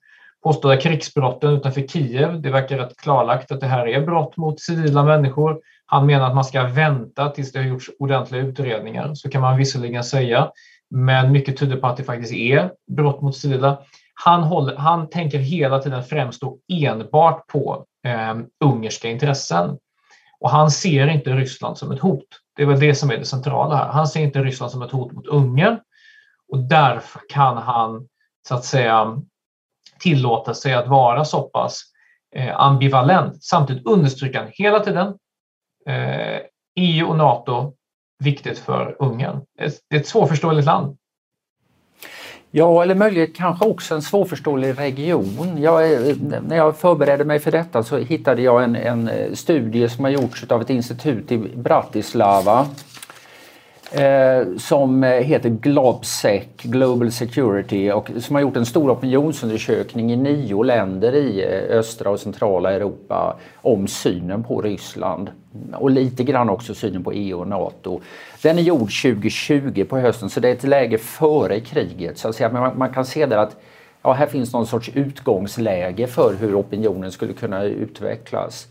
påstådda 0.42 0.76
krigsbrotten 0.76 1.50
utanför 1.50 1.86
Kiev, 1.86 2.40
det 2.40 2.50
verkar 2.50 2.78
rätt 2.78 2.96
klarlagt 2.96 3.52
att 3.52 3.60
det 3.60 3.66
här 3.66 3.88
är 3.88 4.06
brott 4.06 4.36
mot 4.36 4.60
civila 4.60 5.02
människor. 5.02 5.60
Han 5.86 6.06
menar 6.06 6.26
att 6.26 6.34
man 6.34 6.44
ska 6.44 6.62
vänta 6.62 7.28
tills 7.28 7.52
det 7.52 7.58
har 7.58 7.66
gjorts 7.66 7.90
ordentliga 7.98 8.42
utredningar, 8.42 9.14
så 9.14 9.30
kan 9.30 9.40
man 9.40 9.56
visserligen 9.56 10.04
säga, 10.04 10.50
men 10.90 11.32
mycket 11.32 11.56
tyder 11.56 11.76
på 11.76 11.86
att 11.86 11.96
det 11.96 12.04
faktiskt 12.04 12.32
är 12.32 12.70
brott 12.96 13.22
mot 13.22 13.36
civila. 13.36 13.78
Han, 14.24 14.42
håller, 14.42 14.76
han 14.76 15.10
tänker 15.10 15.38
hela 15.38 15.78
tiden 15.78 16.04
främst 16.04 16.42
och 16.42 16.58
enbart 16.68 17.46
på 17.46 17.84
eh, 18.06 18.36
ungerska 18.64 19.08
intressen. 19.08 19.78
Och 20.40 20.50
han 20.50 20.70
ser 20.70 21.06
inte 21.06 21.32
Ryssland 21.32 21.78
som 21.78 21.92
ett 21.92 22.00
hot. 22.00 22.26
Det 22.56 22.62
är 22.62 22.66
väl 22.66 22.80
det 22.80 22.94
som 22.94 23.10
är 23.10 23.16
det 23.16 23.24
centrala 23.24 23.76
här. 23.76 23.88
Han 23.88 24.06
ser 24.06 24.20
inte 24.20 24.42
Ryssland 24.42 24.72
som 24.72 24.82
ett 24.82 24.90
hot 24.90 25.12
mot 25.12 25.26
Ungern 25.26 25.78
och 26.52 26.58
därför 26.58 27.20
kan 27.28 27.56
han 27.56 28.08
så 28.48 28.54
att 28.54 28.64
säga 28.64 29.18
tillåta 29.98 30.54
sig 30.54 30.74
att 30.74 30.88
vara 30.88 31.24
så 31.24 31.42
pass 31.42 31.82
eh, 32.34 32.60
ambivalent. 32.60 33.44
Samtidigt 33.44 33.86
understryker 33.86 34.38
han 34.38 34.48
hela 34.52 34.80
tiden 34.80 35.14
eh, 35.86 36.40
EU 36.76 37.08
och 37.08 37.16
NATO 37.16 37.74
viktigt 38.18 38.58
för 38.58 38.96
Ungern. 38.98 39.44
Det 39.88 39.96
är 39.96 40.00
ett 40.00 40.08
svårförståeligt 40.08 40.66
land. 40.66 40.96
Ja, 42.52 42.82
eller 42.82 42.94
möjligen 42.94 43.28
kanske 43.34 43.64
också 43.64 43.94
en 43.94 44.02
svårförståelig 44.02 44.78
region. 44.78 45.58
Jag, 45.62 45.92
eh, 45.92 46.16
när 46.48 46.56
jag 46.56 46.76
förberedde 46.76 47.24
mig 47.24 47.38
för 47.38 47.50
detta 47.50 47.82
så 47.82 47.98
hittade 47.98 48.42
jag 48.42 48.64
en, 48.64 48.76
en 48.76 49.08
eh, 49.08 49.32
studie 49.32 49.88
som 49.88 50.04
har 50.04 50.10
gjorts 50.10 50.44
av 50.48 50.62
ett 50.62 50.70
institut 50.70 51.32
i 51.32 51.38
Bratislava 51.38 52.66
eh, 53.92 54.56
som 54.56 55.04
eh, 55.04 55.10
heter 55.10 55.48
Globsec, 55.48 56.42
Global 56.62 57.12
Security, 57.12 57.90
och 57.90 58.10
som 58.18 58.36
har 58.36 58.42
gjort 58.42 58.56
en 58.56 58.66
stor 58.66 58.90
opinionsundersökning 58.90 60.12
i 60.12 60.16
nio 60.16 60.62
länder 60.62 61.14
i 61.14 61.44
eh, 61.44 61.78
östra 61.78 62.10
och 62.10 62.20
centrala 62.20 62.72
Europa 62.72 63.36
om 63.54 63.88
synen 63.88 64.44
på 64.44 64.62
Ryssland 64.62 65.30
och 65.74 65.90
lite 65.90 66.24
grann 66.24 66.50
också 66.50 66.74
synen 66.74 67.04
på 67.04 67.12
EU 67.12 67.40
och 67.40 67.48
NATO. 67.48 68.00
Den 68.42 68.58
är 68.58 68.62
gjord 68.62 69.02
2020 69.02 69.84
på 69.88 69.98
hösten 69.98 70.30
så 70.30 70.40
det 70.40 70.48
är 70.48 70.52
ett 70.52 70.64
läge 70.64 70.98
före 70.98 71.60
kriget. 71.60 72.18
Så 72.18 72.28
att 72.28 72.36
säga. 72.36 72.48
Men 72.48 72.62
man, 72.62 72.78
man 72.78 72.92
kan 72.92 73.04
se 73.04 73.26
där 73.26 73.36
att 73.36 73.56
ja, 74.02 74.12
här 74.12 74.26
finns 74.26 74.52
någon 74.52 74.66
sorts 74.66 74.90
utgångsläge 74.94 76.06
för 76.06 76.34
hur 76.34 76.60
opinionen 76.60 77.12
skulle 77.12 77.32
kunna 77.32 77.64
utvecklas. 77.64 78.68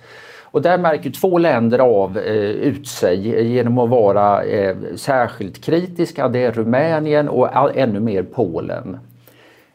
Och 0.51 0.61
där 0.61 0.77
märker 0.77 1.09
två 1.09 1.37
länder 1.37 1.79
av 1.79 2.17
eh, 2.17 2.33
ut 2.43 2.87
sig 2.87 3.47
genom 3.53 3.77
att 3.77 3.89
vara 3.89 4.43
eh, 4.43 4.75
särskilt 4.95 5.65
kritiska. 5.65 6.27
Det 6.27 6.43
är 6.43 6.51
Rumänien 6.51 7.29
och 7.29 7.77
ännu 7.77 7.99
mer 7.99 8.23
Polen. 8.23 8.97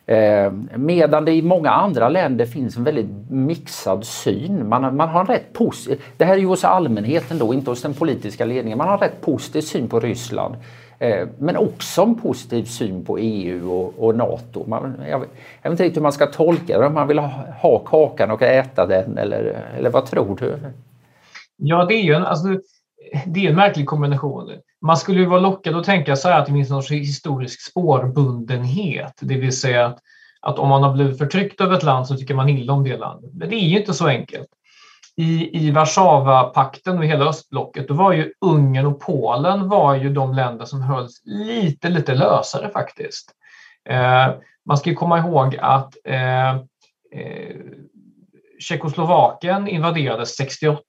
Eh, 0.06 0.52
medan 0.76 1.24
det 1.24 1.32
i 1.32 1.42
många 1.42 1.70
andra 1.70 2.08
länder 2.08 2.46
finns 2.46 2.76
en 2.76 2.84
väldigt 2.84 3.30
mixad 3.30 4.06
syn. 4.06 4.68
Man, 4.68 4.96
man 4.96 5.08
har 5.08 5.20
en 5.20 5.26
rätt 5.26 5.52
positiv, 5.52 6.02
det 6.16 6.24
här 6.24 6.34
är 6.34 6.38
ju 6.38 6.46
hos 6.46 6.64
allmänheten 6.64 7.38
då, 7.38 7.54
inte 7.54 7.70
hos 7.70 7.82
den 7.82 7.94
politiska 7.94 8.44
ledningen. 8.44 8.78
Man 8.78 8.88
har 8.88 8.94
en 8.94 9.00
rätt 9.00 9.20
positiv 9.20 9.60
syn 9.60 9.88
på 9.88 10.00
Ryssland. 10.00 10.54
Eh, 11.04 11.28
men 11.38 11.56
också 11.56 12.02
en 12.02 12.14
positiv 12.14 12.64
syn 12.64 13.04
på 13.04 13.18
EU 13.18 13.72
och, 13.72 14.04
och 14.04 14.16
NATO. 14.16 14.64
Man, 14.66 14.94
jag, 15.00 15.08
jag, 15.10 15.20
vet 15.20 15.70
inte 15.70 15.82
riktigt 15.82 15.96
hur 15.96 16.02
man 16.02 16.12
ska 16.12 16.26
tolka 16.26 16.78
det, 16.78 16.86
om 16.86 16.94
man 16.94 17.08
vill 17.08 17.18
ha, 17.18 17.28
ha 17.60 17.78
kakan 17.78 18.30
och 18.30 18.42
äta 18.42 18.86
den 18.86 19.18
eller, 19.18 19.64
eller 19.78 19.90
vad 19.90 20.06
tror 20.06 20.36
du? 20.36 20.58
Ja, 21.56 21.84
det 21.84 21.94
är 21.94 22.02
ju 22.02 22.14
en, 22.14 22.24
alltså, 22.24 22.48
det 23.26 23.46
är 23.46 23.50
en 23.50 23.56
märklig 23.56 23.86
kombination. 23.86 24.50
Man 24.80 24.96
skulle 24.96 25.20
ju 25.20 25.26
vara 25.26 25.40
lockad 25.40 25.76
att 25.76 25.84
tänka 25.84 26.16
sig 26.16 26.32
att 26.32 26.46
det 26.46 26.52
finns 26.52 26.70
någon 26.70 26.82
historisk 26.90 27.70
spårbundenhet, 27.70 29.14
det 29.20 29.34
vill 29.34 29.56
säga 29.56 29.86
att, 29.86 29.98
att 30.40 30.58
om 30.58 30.68
man 30.68 30.82
har 30.82 30.92
blivit 30.92 31.18
förtryckt 31.18 31.60
av 31.60 31.72
ett 31.72 31.82
land 31.82 32.06
så 32.06 32.16
tycker 32.16 32.34
man 32.34 32.48
illa 32.48 32.72
om 32.72 32.84
det 32.84 32.96
landet. 32.96 33.30
Men 33.34 33.48
det 33.48 33.56
är 33.56 33.68
ju 33.68 33.78
inte 33.78 33.94
så 33.94 34.06
enkelt 34.06 34.48
i, 35.16 35.58
i 35.66 35.70
Warszawapakten 35.70 36.98
och 36.98 37.04
hela 37.04 37.24
östblocket, 37.24 37.88
då 37.88 37.94
var 37.94 38.12
ju 38.12 38.32
Ungern 38.40 38.86
och 38.86 39.00
Polen 39.00 39.68
var 39.68 39.94
ju 39.94 40.12
de 40.12 40.34
länder 40.34 40.64
som 40.64 40.82
hölls 40.82 41.22
lite, 41.24 41.88
lite 41.88 42.14
lösare 42.14 42.70
faktiskt. 42.70 43.30
Eh, 43.88 44.34
man 44.66 44.78
ska 44.78 44.94
komma 44.94 45.18
ihåg 45.18 45.56
att 45.60 45.94
eh, 46.04 46.50
eh, 46.50 47.56
Tjeckoslovakien 48.58 49.68
invaderades 49.68 50.36
68 50.36 50.80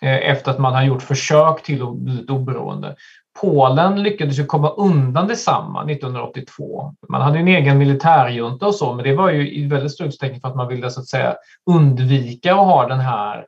eh, 0.00 0.30
efter 0.30 0.50
att 0.50 0.58
man 0.58 0.74
har 0.74 0.82
gjort 0.82 1.02
försök 1.02 1.62
till 1.62 1.82
att 1.82 1.96
bli 1.96 2.26
oberoende. 2.28 2.96
Polen 3.40 4.02
lyckades 4.02 4.38
ju 4.38 4.44
komma 4.44 4.68
undan 4.68 5.28
detsamma 5.28 5.84
1982. 5.84 6.94
Man 7.08 7.22
hade 7.22 7.38
en 7.38 7.48
egen 7.48 7.78
militärjunta 7.78 8.66
och 8.66 8.74
så, 8.74 8.94
men 8.94 9.04
det 9.04 9.14
var 9.14 9.30
ju 9.30 9.54
i 9.54 9.66
väldigt 9.66 9.92
stor 9.92 10.06
utsträckning 10.06 10.40
för 10.40 10.48
att 10.48 10.56
man 10.56 10.68
ville 10.68 10.90
så 10.90 11.00
att 11.00 11.08
säga 11.08 11.36
undvika 11.70 12.52
att 12.52 12.66
ha 12.66 12.88
den 12.88 13.00
här, 13.00 13.46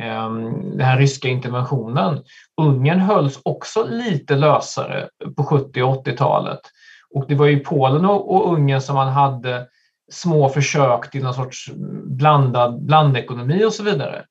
ehm, 0.00 0.70
den 0.70 0.86
här 0.86 0.98
ryska 0.98 1.28
interventionen. 1.28 2.22
Ungern 2.60 3.00
hölls 3.00 3.40
också 3.42 3.86
lite 3.90 4.36
lösare 4.36 5.08
på 5.36 5.44
70 5.44 5.82
och 5.82 6.06
80-talet. 6.06 6.60
Och 7.14 7.24
det 7.28 7.34
var 7.34 7.46
ju 7.46 7.58
Polen 7.60 8.04
och 8.04 8.52
Ungern 8.52 8.80
som 8.80 8.94
man 8.94 9.08
hade 9.08 9.66
små 10.12 10.48
försök 10.48 11.10
till 11.10 11.22
någon 11.22 11.34
sorts 11.34 11.70
blandad 12.04 12.82
blandekonomi 12.82 13.64
och 13.64 13.72
så 13.72 13.82
vidare. 13.82 14.24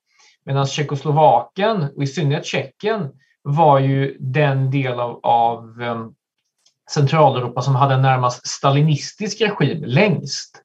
Medan 0.46 0.66
Tjeckoslovakien 0.66 1.86
och 1.96 2.04
i 2.04 2.08
synnerhet 2.08 2.46
Tjeckien 2.46 3.10
var 3.46 3.80
ju 3.80 4.18
den 4.20 4.72
del 4.72 5.00
av, 5.00 5.20
av 5.24 5.82
ehm, 5.82 6.14
Centraleuropa 6.90 7.62
som 7.62 7.76
hade 7.76 7.94
en 7.94 8.02
närmast 8.02 8.48
stalinistisk 8.48 9.42
regim 9.42 9.84
längst. 9.84 10.62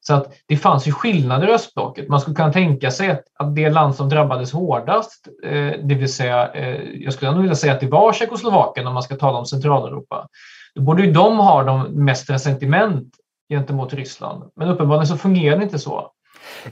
Så 0.00 0.14
att 0.14 0.32
det 0.46 0.56
fanns 0.56 0.88
ju 0.88 0.92
skillnader 0.92 1.48
i 1.48 1.52
östblocket. 1.52 2.08
Man 2.08 2.20
skulle 2.20 2.36
kunna 2.36 2.52
tänka 2.52 2.90
sig 2.90 3.10
att, 3.10 3.24
att 3.38 3.54
det 3.54 3.70
land 3.70 3.94
som 3.94 4.08
drabbades 4.08 4.52
hårdast, 4.52 5.28
eh, 5.44 5.72
det 5.84 5.94
vill 5.94 6.12
säga, 6.12 6.52
eh, 6.52 6.82
jag 6.94 7.12
skulle 7.12 7.30
nog 7.30 7.40
vilja 7.40 7.56
säga 7.56 7.72
att 7.72 7.80
det 7.80 7.86
var 7.86 8.12
Tjeckoslovakien 8.12 8.86
om 8.86 8.94
man 8.94 9.02
ska 9.02 9.16
tala 9.16 9.38
om 9.38 9.46
Centraleuropa. 9.46 10.28
Då 10.74 10.82
borde 10.82 11.02
ju 11.02 11.12
de 11.12 11.38
ha 11.38 11.62
de 11.62 12.04
mest 12.04 12.30
resentiment 12.30 13.14
gentemot 13.48 13.94
Ryssland. 13.94 14.50
Men 14.56 14.68
uppenbarligen 14.68 15.06
så 15.06 15.16
fungerar 15.16 15.56
det 15.56 15.64
inte 15.64 15.78
så. 15.78 16.12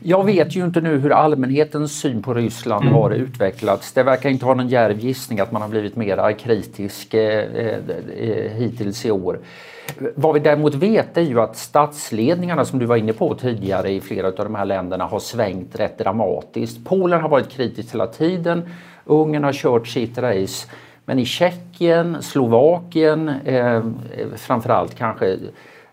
Jag 0.00 0.25
vet 0.25 0.56
ju 0.56 0.64
inte 0.64 0.80
nu 0.80 0.99
hur 0.99 1.12
allmänhetens 1.12 2.00
syn 2.00 2.23
på 2.23 2.35
Ryssland 2.35 2.83
mm. 2.83 2.95
har 2.95 3.11
utvecklats. 3.11 3.92
Det 3.92 4.02
verkar 4.02 4.30
inte 4.30 4.45
vara 4.45 4.56
någon 4.56 4.68
djärv 4.68 4.99
gissning 4.99 5.40
att 5.40 5.52
man 5.52 5.62
har 5.62 5.68
blivit 5.68 5.97
mer 5.97 6.38
kritisk 6.38 7.14
eh, 7.14 7.45
eh, 8.18 8.52
hittills 8.52 9.06
i 9.06 9.11
år. 9.11 9.38
Vad 10.14 10.35
vi 10.35 10.40
däremot 10.40 10.75
vet 10.75 11.16
är 11.16 11.23
ju 11.23 11.40
att 11.40 11.56
statsledningarna 11.56 12.64
som 12.64 12.78
du 12.78 12.87
var 12.87 12.97
inne 12.97 13.12
på 13.12 13.35
tidigare 13.35 13.90
i 13.90 14.00
flera 14.00 14.26
av 14.26 14.35
de 14.35 14.54
här 14.54 14.64
länderna 14.64 15.04
har 15.04 15.18
svängt 15.18 15.80
rätt 15.80 15.99
dramatiskt. 15.99 16.85
Polen 16.85 17.21
har 17.21 17.28
varit 17.28 17.49
kritiskt 17.49 17.95
hela 17.95 18.06
tiden. 18.06 18.68
Ungern 19.04 19.45
har 19.45 19.52
kört 19.52 19.88
sitt 19.88 20.18
race. 20.18 20.66
Men 21.04 21.18
i 21.18 21.25
Tjeckien, 21.25 22.23
Slovakien, 22.23 23.28
eh, 23.28 23.85
framförallt 24.37 24.95
kanske 24.95 25.37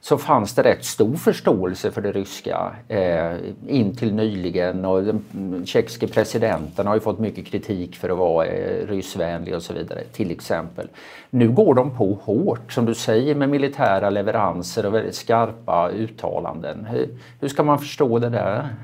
så 0.04 0.18
fanns 0.18 0.56
det 0.56 0.64
rätt 0.64 0.86
stor 0.86 1.16
förståelse 1.16 1.92
för 1.92 2.02
det 2.02 2.12
ryska 2.12 2.76
eh, 2.88 3.36
in 3.68 3.96
till 3.96 4.14
nyligen 4.14 4.86
och 4.86 5.04
den 5.04 5.66
tjeckiske 5.66 6.08
presidenten 6.08 6.88
har 6.88 6.94
ju 6.94 7.00
fått 7.00 7.20
mycket 7.20 7.48
kritik 7.48 7.96
för 7.96 8.10
att 8.10 8.18
vara 8.18 8.46
eh, 8.46 8.88
ryssvänlig 8.88 9.56
och 9.56 9.64
så 9.64 9.74
vidare 9.74 10.04
till 10.04 10.32
exempel. 10.32 10.88
Nu 11.30 11.50
går 11.50 11.76
de 11.76 11.98
på 11.98 12.14
hårt 12.14 12.72
som 12.72 12.86
du 12.86 12.94
säger 12.96 13.36
med 13.36 13.50
militära 13.50 14.10
leveranser 14.10 14.86
och 14.86 14.94
väldigt 14.94 15.16
skarpa 15.16 15.90
uttalanden. 15.90 16.86
Hur, 16.86 17.10
hur 17.40 17.48
ska 17.48 17.64
man 17.64 17.80
förstå 17.80 18.20
det 18.20 18.30
där? 18.30 18.76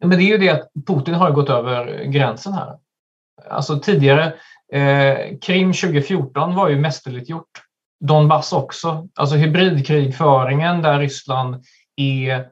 Men 0.00 0.10
det 0.10 0.24
är 0.24 0.28
ju 0.28 0.38
det 0.38 0.50
att 0.50 0.68
Putin 0.86 1.14
har 1.14 1.30
gått 1.30 1.50
över 1.50 2.04
gränsen 2.04 2.52
här. 2.52 2.78
Alltså 3.48 3.78
tidigare, 3.78 4.32
eh, 4.72 5.38
Krim 5.42 5.72
2014 5.72 6.54
var 6.54 6.68
ju 6.68 6.76
mästerligt 6.76 7.28
gjort. 7.28 7.69
Donbass 8.00 8.52
också. 8.52 9.08
Alltså 9.14 9.36
hybridkrigföringen 9.36 10.82
där 10.82 10.98
Ryssland 10.98 11.64
är, 11.96 12.46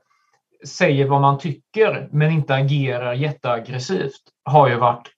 säger 0.67 1.07
vad 1.07 1.21
man 1.21 1.39
tycker 1.39 2.09
men 2.13 2.31
inte 2.31 2.55
agerar 2.55 3.13
jätteaggressivt 3.13 4.23
har 4.45 4.69
ju 4.69 4.77
varit, 4.77 5.09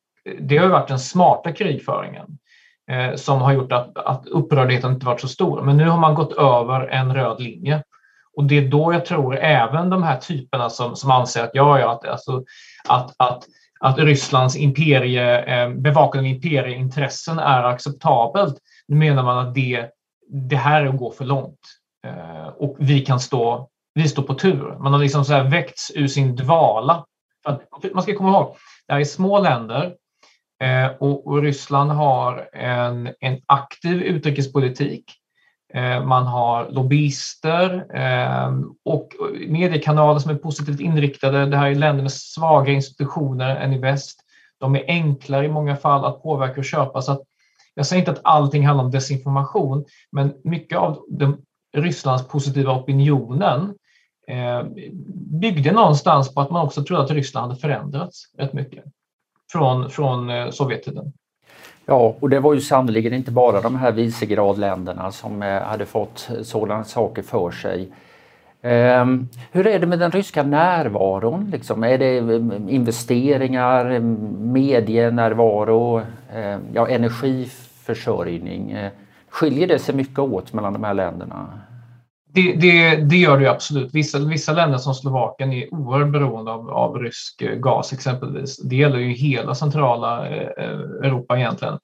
det 0.40 0.56
har 0.56 0.68
varit 0.68 0.88
den 0.88 0.98
smarta 0.98 1.52
krigföringen 1.52 2.26
eh, 2.90 3.14
som 3.14 3.40
har 3.40 3.52
gjort 3.52 3.72
att, 3.72 3.96
att 3.96 4.26
upprördheten 4.26 4.92
inte 4.92 5.06
varit 5.06 5.20
så 5.20 5.28
stor. 5.28 5.62
Men 5.62 5.76
nu 5.76 5.88
har 5.88 5.98
man 5.98 6.14
gått 6.14 6.32
över 6.32 6.88
en 6.88 7.14
röd 7.14 7.40
linje. 7.40 7.82
Och 8.36 8.44
det 8.44 8.58
är 8.58 8.68
då 8.68 8.92
jag 8.92 9.04
tror 9.06 9.36
även 9.36 9.90
de 9.90 10.02
här 10.02 10.16
typerna 10.16 10.70
som, 10.70 10.96
som 10.96 11.10
anser 11.10 11.44
att, 11.44 11.50
ja, 11.52 11.80
ja, 11.80 11.92
att, 11.92 12.04
alltså, 12.04 12.44
att, 12.88 13.14
att, 13.16 13.44
att 13.80 13.98
Rysslands 13.98 14.56
imperie, 14.56 15.42
eh, 15.42 15.70
bevakning 15.70 16.20
av 16.20 16.26
imperieintressen 16.26 17.38
är 17.38 17.62
acceptabelt. 17.62 18.54
Nu 18.88 18.96
menar 18.96 19.22
man 19.22 19.46
att 19.46 19.54
det 19.54 19.88
det 20.30 20.56
här 20.56 20.82
är 20.82 20.86
att 20.86 20.98
gå 20.98 21.10
för 21.10 21.24
långt 21.24 21.60
eh, 22.06 22.46
och 22.46 22.76
vi 22.78 23.00
kan 23.00 23.20
stå, 23.20 23.68
vi 23.94 24.08
står 24.08 24.22
på 24.22 24.34
tur. 24.34 24.78
Man 24.78 24.92
har 24.92 25.00
liksom 25.00 25.24
så 25.24 25.32
här 25.32 25.44
väckts 25.44 25.92
ur 25.94 26.06
sin 26.06 26.36
dvala. 26.36 27.04
Man 27.94 28.02
ska 28.02 28.14
komma 28.14 28.30
ihåg, 28.30 28.56
det 28.86 28.92
här 28.92 29.00
är 29.00 29.04
små 29.04 29.40
länder 29.40 29.94
eh, 30.62 30.86
och, 30.86 31.26
och 31.26 31.42
Ryssland 31.42 31.90
har 31.90 32.48
en, 32.52 33.14
en 33.20 33.40
aktiv 33.46 34.02
utrikespolitik. 34.02 35.04
Eh, 35.74 36.04
man 36.04 36.26
har 36.26 36.68
lobbyister 36.70 37.86
eh, 37.94 38.52
och 38.84 39.08
mediekanaler 39.48 40.18
som 40.18 40.30
är 40.30 40.34
positivt 40.34 40.80
inriktade. 40.80 41.46
Det 41.46 41.56
här 41.56 41.70
är 41.70 41.74
länder 41.74 42.02
med 42.02 42.12
svaga 42.12 42.72
institutioner 42.72 43.56
än 43.56 43.72
i 43.72 43.78
väst. 43.78 44.20
De 44.60 44.76
är 44.76 44.84
enklare 44.86 45.44
i 45.44 45.48
många 45.48 45.76
fall 45.76 46.04
att 46.04 46.22
påverka 46.22 46.60
och 46.60 46.64
köpa. 46.64 47.02
Så 47.02 47.12
att 47.12 47.22
jag 47.74 47.86
säger 47.86 48.00
inte 48.02 48.10
att 48.10 48.20
allting 48.24 48.66
handlar 48.66 48.84
om 48.84 48.90
desinformation, 48.90 49.84
men 50.12 50.34
mycket 50.44 50.78
av 50.78 51.04
den, 51.08 51.36
Rysslands 51.76 52.28
positiva 52.28 52.72
opinionen 52.76 53.74
eh, 54.28 54.62
byggde 55.40 55.72
någonstans 55.72 56.34
på 56.34 56.40
att 56.40 56.50
man 56.50 56.66
också 56.66 56.84
trodde 56.84 57.02
att 57.02 57.10
Ryssland 57.10 57.48
hade 57.48 57.60
förändrats 57.60 58.24
rätt 58.38 58.52
mycket 58.52 58.84
från, 59.52 59.90
från 59.90 60.30
eh, 60.30 60.50
Sovjettiden. 60.50 61.12
Ja, 61.86 62.16
och 62.20 62.30
det 62.30 62.40
var 62.40 62.54
ju 62.54 62.60
sannerligen 62.60 63.14
inte 63.14 63.30
bara 63.30 63.60
de 63.60 63.76
här 63.76 63.92
Visegradländerna 63.92 65.12
som 65.12 65.42
eh, 65.42 65.62
hade 65.62 65.86
fått 65.86 66.30
sådana 66.42 66.84
saker 66.84 67.22
för 67.22 67.50
sig. 67.50 67.88
Um, 68.62 69.28
hur 69.52 69.66
är 69.66 69.78
det 69.78 69.86
med 69.86 69.98
den 69.98 70.10
ryska 70.10 70.42
närvaron? 70.42 71.50
Liksom? 71.50 71.84
Är 71.84 71.98
det 71.98 72.18
eh, 72.18 72.74
investeringar, 72.74 74.00
medienärvaro, 74.52 75.98
uh, 75.98 76.58
ja, 76.72 76.88
energiförsörjning? 76.88 78.76
Uh, 78.76 78.88
skiljer 79.28 79.68
det 79.68 79.78
sig 79.78 79.94
mycket 79.94 80.18
åt 80.18 80.52
mellan 80.52 80.72
de 80.72 80.84
här 80.84 80.94
länderna? 80.94 81.60
Det, 82.32 82.52
det, 82.52 82.96
det 82.96 83.16
gör 83.16 83.38
det 83.38 83.50
absolut. 83.50 83.94
Vissa, 83.94 84.18
vissa 84.18 84.52
länder 84.52 84.78
som 84.78 84.94
Slovakien 84.94 85.52
är 85.52 85.74
oerhört 85.74 86.12
beroende 86.12 86.52
av, 86.52 86.70
av 86.70 86.98
rysk 86.98 87.42
eh, 87.42 87.54
gas 87.54 87.92
exempelvis. 87.92 88.56
Det 88.56 88.76
gäller 88.76 88.98
ju 88.98 89.12
hela 89.12 89.54
centrala 89.54 90.28
eh, 90.28 90.64
Europa 91.02 91.38
egentligen. 91.38 91.78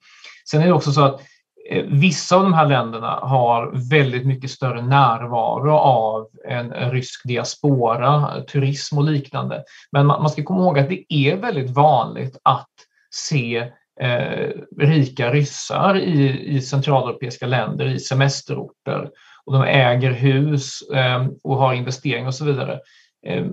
Sen 0.50 0.62
är 0.62 0.66
det 0.66 0.72
också 0.72 0.92
så 0.92 1.04
att 1.04 1.20
Eh, 1.20 1.35
Eh, 1.70 1.84
vissa 1.88 2.36
av 2.36 2.42
de 2.42 2.54
här 2.54 2.66
länderna 2.68 3.10
har 3.10 3.90
väldigt 3.90 4.26
mycket 4.26 4.50
större 4.50 4.82
närvaro 4.82 5.72
av 5.72 6.26
en 6.48 6.90
rysk 6.90 7.20
diaspora, 7.24 8.40
turism 8.52 8.98
och 8.98 9.04
liknande. 9.04 9.64
Men 9.92 10.06
man 10.06 10.30
ska 10.30 10.42
komma 10.42 10.60
ihåg 10.60 10.78
att 10.78 10.88
det 10.88 11.04
är 11.08 11.36
väldigt 11.36 11.70
vanligt 11.70 12.36
att 12.42 12.70
se 13.10 13.72
eh, 14.00 14.50
rika 14.78 15.32
ryssar 15.32 15.96
i, 15.96 16.46
i 16.46 16.60
centraleuropeiska 16.60 17.46
länder, 17.46 17.86
i 17.86 17.98
semesterorter. 17.98 19.10
Och 19.44 19.52
de 19.52 19.62
äger 19.62 20.10
hus 20.10 20.82
eh, 20.94 21.26
och 21.42 21.56
har 21.56 21.74
investeringar 21.74 22.28
och 22.28 22.34
så 22.34 22.44
vidare. 22.44 22.80
Eh, 23.26 23.44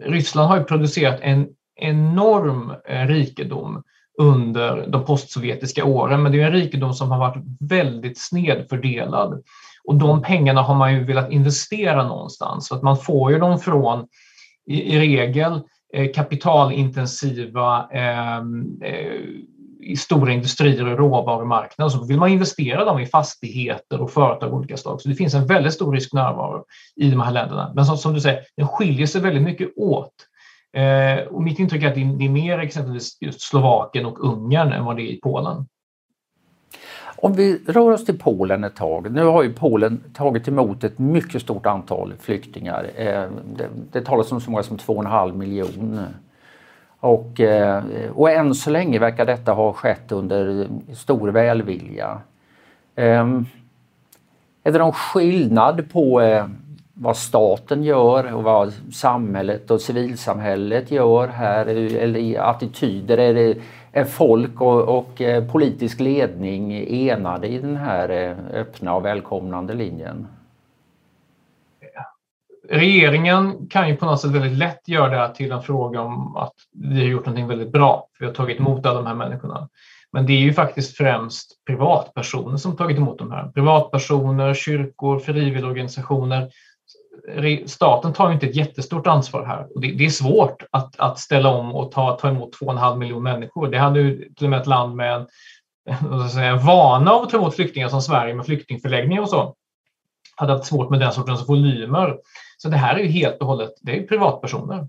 Ryssland 0.00 0.48
har 0.48 0.58
ju 0.58 0.64
producerat 0.64 1.18
en 1.20 1.48
enorm 1.76 2.74
eh, 2.88 3.06
rikedom 3.06 3.82
under 4.22 4.86
de 4.86 5.04
postsovjetiska 5.04 5.84
åren, 5.84 6.22
men 6.22 6.32
det 6.32 6.42
är 6.42 6.46
en 6.46 6.52
rikedom 6.52 6.94
som 6.94 7.10
har 7.10 7.18
varit 7.18 7.44
väldigt 7.60 8.18
snedfördelad. 8.18 9.42
Och 9.84 9.94
de 9.94 10.22
pengarna 10.22 10.62
har 10.62 10.74
man 10.74 10.94
ju 10.94 11.04
velat 11.04 11.32
investera 11.32 12.08
någonstans, 12.08 12.66
så 12.66 12.74
att 12.74 12.82
man 12.82 12.96
får 12.96 13.32
ju 13.32 13.38
dem 13.38 13.58
från 13.58 14.06
i, 14.66 14.94
i 14.94 14.98
regel 14.98 15.60
eh, 15.94 16.12
kapitalintensiva 16.12 17.88
ehm, 17.92 18.78
eh, 18.82 18.94
eh, 18.94 19.96
stora 19.96 20.32
industrier 20.32 20.86
och 20.88 20.98
råvarumarknader 20.98 21.90
så 21.90 22.04
vill 22.04 22.18
man 22.18 22.28
investera 22.28 22.84
dem 22.84 23.00
i 23.00 23.06
fastigheter 23.06 24.00
och 24.00 24.10
företag 24.10 24.48
av 24.48 24.54
olika 24.54 24.76
slag. 24.76 25.00
Så 25.00 25.08
det 25.08 25.14
finns 25.14 25.34
en 25.34 25.46
väldigt 25.46 25.74
stor 25.74 25.92
rysk 25.92 26.12
närvaro 26.12 26.64
i 26.96 27.10
de 27.10 27.20
här 27.20 27.32
länderna. 27.32 27.72
Men 27.74 27.84
som, 27.84 27.96
som 27.96 28.14
du 28.14 28.20
säger, 28.20 28.40
den 28.56 28.68
skiljer 28.68 29.06
sig 29.06 29.20
väldigt 29.20 29.42
mycket 29.42 29.72
åt. 29.76 30.12
Eh, 30.72 31.26
och 31.26 31.42
mitt 31.42 31.58
intryck 31.58 31.82
är 31.82 31.88
att 31.88 31.94
det 31.94 32.02
är, 32.02 32.18
det 32.18 32.24
är 32.24 32.30
mer 32.30 32.58
exempelvis 32.58 33.18
just 33.20 33.40
Slovakien 33.40 34.06
och 34.06 34.24
Ungern 34.24 34.72
än 34.72 34.84
vad 34.84 34.96
det 34.96 35.02
är 35.02 35.12
i 35.12 35.20
Polen. 35.22 35.66
Om 37.16 37.32
vi 37.32 37.62
rör 37.66 37.90
oss 37.90 38.04
till 38.04 38.18
Polen 38.18 38.64
ett 38.64 38.76
tag. 38.76 39.12
Nu 39.12 39.24
har 39.24 39.42
ju 39.42 39.52
Polen 39.52 40.02
tagit 40.14 40.48
emot 40.48 40.84
ett 40.84 40.98
mycket 40.98 41.42
stort 41.42 41.66
antal 41.66 42.14
flyktingar. 42.20 42.90
Eh, 42.96 43.24
det, 43.56 43.68
det 43.92 44.00
talas 44.00 44.32
om 44.32 44.40
så 44.40 44.50
många 44.50 44.62
som 44.62 44.76
2,5 44.76 45.36
miljoner. 45.36 46.08
Och, 47.00 47.40
eh, 47.40 47.84
och 48.14 48.30
än 48.30 48.54
så 48.54 48.70
länge 48.70 48.98
verkar 48.98 49.26
detta 49.26 49.52
ha 49.52 49.72
skett 49.72 50.12
under 50.12 50.68
stor 50.94 51.28
välvilja. 51.28 52.20
Ehm, 52.96 53.46
är 54.64 54.72
det 54.72 54.78
någon 54.78 54.92
skillnad 54.92 55.92
på 55.92 56.20
eh, 56.20 56.46
vad 56.94 57.16
staten 57.16 57.82
gör 57.84 58.34
och 58.34 58.42
vad 58.42 58.72
samhället 58.92 59.70
och 59.70 59.80
civilsamhället 59.80 60.90
gör 60.90 61.28
här 61.28 61.66
eller 61.66 62.20
i 62.20 62.36
attityder? 62.36 63.18
Är, 63.18 63.34
det, 63.34 63.56
är 63.92 64.04
folk 64.04 64.60
och, 64.60 64.98
och 64.98 65.20
eh, 65.20 65.44
politisk 65.44 66.00
ledning 66.00 66.86
enade 67.08 67.48
i 67.48 67.58
den 67.58 67.76
här 67.76 68.08
eh, 68.08 68.60
öppna 68.60 68.94
och 68.94 69.04
välkomnande 69.04 69.74
linjen? 69.74 70.26
regeringen 72.72 73.66
kan 73.70 73.88
ju 73.88 73.96
på 73.96 74.06
något 74.06 74.20
sätt 74.20 74.30
väldigt 74.30 74.58
lätt 74.58 74.88
göra 74.88 75.08
det 75.08 75.16
här 75.16 75.28
till 75.28 75.52
en 75.52 75.62
fråga 75.62 76.00
om 76.00 76.36
att 76.36 76.54
vi 76.72 77.00
har 77.00 77.08
gjort 77.08 77.26
någonting 77.26 77.48
väldigt 77.48 77.72
bra. 77.72 78.08
Vi 78.18 78.26
har 78.26 78.32
tagit 78.32 78.58
emot 78.58 78.86
alla 78.86 78.98
de 78.98 79.06
här 79.06 79.14
människorna. 79.14 79.68
Men 80.12 80.26
det 80.26 80.32
är 80.32 80.40
ju 80.40 80.52
faktiskt 80.52 80.96
främst 80.96 81.64
privatpersoner 81.66 82.56
som 82.56 82.76
tagit 82.76 82.96
emot 82.96 83.18
de 83.18 83.30
här. 83.32 83.48
Privatpersoner, 83.48 84.54
kyrkor, 84.54 85.18
frivilligorganisationer. 85.18 86.50
Staten 87.66 88.12
tar 88.12 88.28
ju 88.28 88.34
inte 88.34 88.46
ett 88.46 88.56
jättestort 88.56 89.06
ansvar 89.06 89.44
här. 89.44 89.66
Och 89.74 89.80
det, 89.80 90.04
är 90.04 90.10
svårt 90.10 90.62
att, 90.70 91.00
att 91.00 91.18
ställa 91.18 91.48
om 91.48 91.74
och 91.74 91.92
ta, 91.92 92.16
ta 92.16 92.28
emot 92.28 92.58
2,5 92.60 92.96
miljoner 92.96 93.32
människor. 93.32 93.68
Det 93.68 93.78
hade 93.78 94.00
ju 94.00 94.32
till 94.34 94.46
och 94.46 94.50
med 94.50 94.60
ett 94.60 94.66
land 94.66 94.96
med 94.96 95.14
en, 95.14 95.26
en 96.38 96.58
vana 96.58 97.10
av 97.10 97.22
att 97.22 97.30
ta 97.30 97.36
emot 97.36 97.54
flyktingar 97.54 97.88
som 97.88 98.02
Sverige 98.02 98.34
med 98.34 98.46
flyktingförläggningar 98.46 99.22
och 99.22 99.28
så 99.28 99.54
hade 100.36 100.52
haft 100.52 100.64
svårt 100.66 100.90
med 100.90 101.00
den 101.00 101.12
sortens 101.12 101.48
volymer. 101.48 102.16
Så 102.58 102.68
det 102.68 102.76
här 102.76 102.94
är 102.94 103.02
ju 103.02 103.08
helt 103.08 103.38
och 103.40 103.46
hållet 103.46 103.70
det 103.80 103.98
är 103.98 104.06
privatpersoner. 104.06 104.88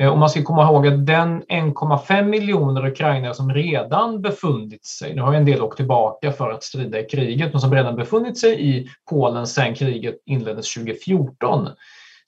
Eh, 0.00 0.08
och 0.08 0.18
man 0.18 0.30
ska 0.30 0.42
komma 0.42 0.62
ihåg 0.62 0.86
att 0.86 1.06
den 1.06 1.42
1,5 1.42 2.22
miljoner 2.22 2.86
ukrainare 2.86 3.34
som 3.34 3.54
redan 3.54 4.22
befunnit 4.22 4.84
sig, 4.84 5.14
nu 5.14 5.22
har 5.22 5.34
en 5.34 5.44
del 5.44 5.62
åkt 5.62 5.76
tillbaka 5.76 6.32
för 6.32 6.50
att 6.50 6.62
strida 6.62 7.00
i 7.00 7.04
kriget, 7.04 7.52
men 7.52 7.60
som 7.60 7.74
redan 7.74 7.96
befunnit 7.96 8.38
sig 8.38 8.68
i 8.68 8.88
Polen 9.10 9.46
sedan 9.46 9.74
kriget 9.74 10.14
inleddes 10.26 10.74
2014. 10.74 11.68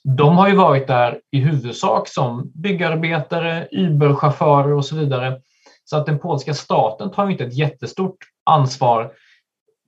De 0.05 0.37
har 0.37 0.49
ju 0.49 0.55
varit 0.55 0.87
där 0.87 1.21
i 1.31 1.41
huvudsak 1.41 2.09
som 2.09 2.53
byggarbetare, 2.55 3.69
Uber-chaufförer 3.73 4.73
och 4.73 4.85
så 4.85 4.97
vidare. 4.97 5.41
Så 5.85 5.97
att 5.97 6.07
den 6.07 6.19
polska 6.19 6.55
staten 6.55 7.11
tar 7.11 7.31
inte 7.31 7.45
ett 7.45 7.55
jättestort 7.55 8.19
ansvar 8.45 9.13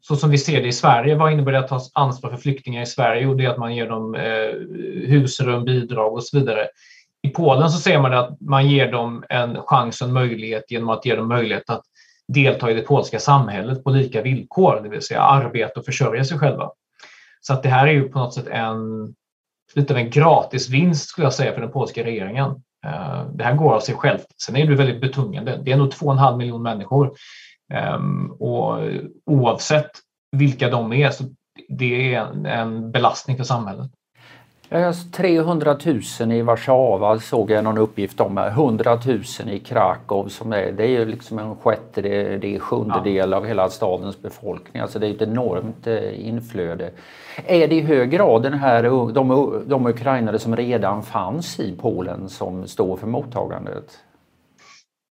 så 0.01 0.17
som 0.17 0.31
vi 0.31 0.39
ser 0.39 0.63
det 0.63 0.69
i 0.69 0.73
Sverige. 0.73 1.15
Vad 1.15 1.33
innebär 1.33 1.53
det 1.53 1.59
att 1.59 1.69
ta 1.69 1.81
ansvar 1.95 2.31
för 2.31 2.37
flyktingar 2.37 2.83
i 2.83 2.87
Sverige? 2.87 3.23
Jo, 3.23 3.35
det 3.35 3.45
är 3.45 3.49
att 3.49 3.59
man 3.59 3.77
ger 3.77 3.89
dem 3.89 4.15
eh, 4.15 5.09
husrum, 5.09 5.65
bidrag 5.65 6.15
och 6.15 6.25
så 6.25 6.39
vidare. 6.39 6.67
I 7.25 7.29
Polen 7.29 7.71
så 7.71 7.79
ser 7.79 8.01
man 8.01 8.13
att 8.13 8.41
man 8.41 8.69
ger 8.69 8.93
dem 8.93 9.25
en 9.29 9.63
chans 9.63 10.01
och 10.01 10.09
en 10.09 10.15
möjlighet 10.15 10.71
genom 10.71 10.89
att 10.89 11.07
ge 11.07 11.17
dem 11.17 11.29
möjlighet 11.29 11.71
att 11.71 11.83
delta 12.29 12.71
i 12.71 12.75
det 12.75 12.83
polska 12.83 13.19
samhället 13.19 13.85
på 13.85 13.91
lika 13.91 14.23
villkor, 14.23 14.81
det 14.83 14.89
vill 14.89 15.03
säga 15.03 15.21
arbeta 15.21 15.81
och 15.81 15.87
försörja 15.87 16.25
sig 16.25 16.39
själva. 16.39 16.71
Så 17.41 17.53
att 17.53 17.63
det 17.63 17.69
här 17.69 17.87
är 17.87 17.93
ju 17.93 18.09
på 18.09 18.19
något 18.19 18.35
sätt 18.35 18.47
en, 18.47 19.15
lite 19.75 19.93
av 19.93 19.99
en 19.99 20.11
gratisvinst 20.11 21.09
skulle 21.09 21.27
jag 21.27 21.35
säga 21.35 21.55
för 21.55 21.61
den 21.61 21.71
polska 21.71 22.05
regeringen. 22.05 22.51
Eh, 22.87 23.27
det 23.35 23.45
här 23.45 23.55
går 23.55 23.75
av 23.75 23.81
sig 23.81 23.95
självt. 23.95 24.27
Sen 24.43 24.57
är 24.57 24.67
det 24.67 24.75
väldigt 24.75 25.01
betungande. 25.01 25.61
Det 25.65 25.73
är 25.73 25.77
nog 25.77 25.89
2,5 25.89 26.37
miljoner 26.37 26.75
människor 26.75 27.13
ehm, 27.73 28.31
och 28.31 28.79
oavsett 29.27 29.91
vilka 30.33 30.71
de 30.71 30.93
är 30.93 31.11
så 31.11 31.25
det 31.69 32.15
är 32.15 32.47
en 32.47 32.93
belastning 32.93 33.37
för 33.37 33.45
samhället. 33.45 33.91
300 35.13 35.77
000 36.21 36.33
i 36.33 36.43
Warszawa 36.43 37.21
såg 37.21 37.51
jag 37.51 37.65
någon 37.65 37.79
uppgift 37.79 38.21
om. 38.21 38.39
100 38.39 38.99
000 39.07 39.23
i 39.51 39.59
Krakow 39.59 40.29
som 40.29 40.53
är, 40.53 40.73
det 40.73 40.85
är 40.85 40.89
ju 40.89 41.05
liksom 41.05 41.39
en 41.39 41.57
sjättedel, 41.57 42.61
sjundedel 42.61 43.31
ja. 43.31 43.37
av 43.37 43.47
hela 43.47 43.71
stadens 43.71 44.23
befolkning. 44.23 44.83
Alltså 44.83 44.99
det 44.99 45.07
är 45.07 45.15
ett 45.15 45.23
enormt 45.23 45.87
eh, 45.87 46.29
inflöde. 46.29 46.91
Är 47.47 47.69
det 47.69 47.75
i 47.75 47.81
hög 47.81 48.11
grad 48.11 48.43
den 48.43 48.55
här, 48.55 48.83
de, 49.13 49.63
de 49.67 49.87
ukrainare 49.87 50.39
som 50.39 50.57
redan 50.57 51.03
fanns 51.03 51.61
i 51.61 51.77
Polen 51.81 52.29
som 52.29 52.67
står 52.67 52.97
för 52.97 53.07
mottagandet? 53.07 53.99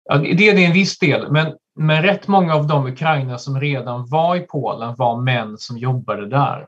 Ja, 0.10 0.18
det 0.18 0.50
är 0.50 0.56
det 0.56 0.66
en 0.66 0.74
viss 0.74 1.00
del, 1.00 1.32
men 1.32 1.54
men 1.76 2.04
rätt 2.04 2.28
många 2.28 2.56
av 2.56 2.68
de 2.68 2.86
ukrainare 2.86 3.40
som 3.40 3.60
redan 3.60 4.06
var 4.10 4.36
i 4.36 4.40
Polen 4.40 4.96
var 4.98 5.22
män 5.22 5.58
som 5.58 5.78
jobbade 5.78 6.30
där. 6.30 6.66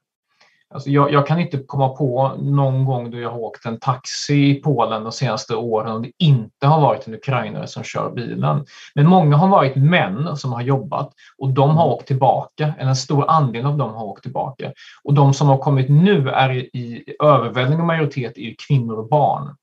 Alltså 0.75 0.89
jag, 0.89 1.11
jag, 1.11 1.27
kan 1.27 1.39
inte 1.39 1.57
komma 1.57 1.89
på 1.89 2.31
någon 2.39 2.85
gång 2.85 3.11
då 3.11 3.19
jag 3.19 3.31
har 3.31 3.39
åkt 3.39 3.65
en 3.65 3.79
taxi 3.79 4.49
i 4.49 4.55
Polen 4.55 5.03
de 5.03 5.11
senaste 5.11 5.55
åren 5.55 5.91
och 5.91 6.01
det 6.01 6.11
inte 6.17 6.67
har 6.67 6.81
varit 6.81 7.07
en 7.07 7.13
ukrainare 7.13 7.67
som 7.67 7.83
kör 7.83 8.11
bilen. 8.11 8.65
Men 8.95 9.07
många 9.07 9.37
har 9.37 9.47
varit 9.47 9.75
män 9.75 10.37
som 10.37 10.53
har 10.53 10.61
jobbat 10.61 11.13
och 11.37 11.49
de 11.49 11.77
har 11.77 11.85
åkt 11.85 12.07
tillbaka, 12.07 12.73
eller 12.77 12.89
en 12.89 12.95
stor 12.95 13.29
andel 13.29 13.65
av 13.65 13.77
dem 13.77 13.93
har 13.93 14.05
åkt 14.05 14.23
tillbaka. 14.23 14.71
Och 15.03 15.13
de 15.13 15.33
som 15.33 15.47
har 15.47 15.57
kommit 15.57 15.89
nu 15.89 16.29
är 16.29 16.51
i 16.75 17.03
överväldigande 17.23 17.85
majoritet 17.85 18.37
är 18.37 18.55
kvinnor 18.67 18.95
och 18.95 19.09
barn. 19.09 19.55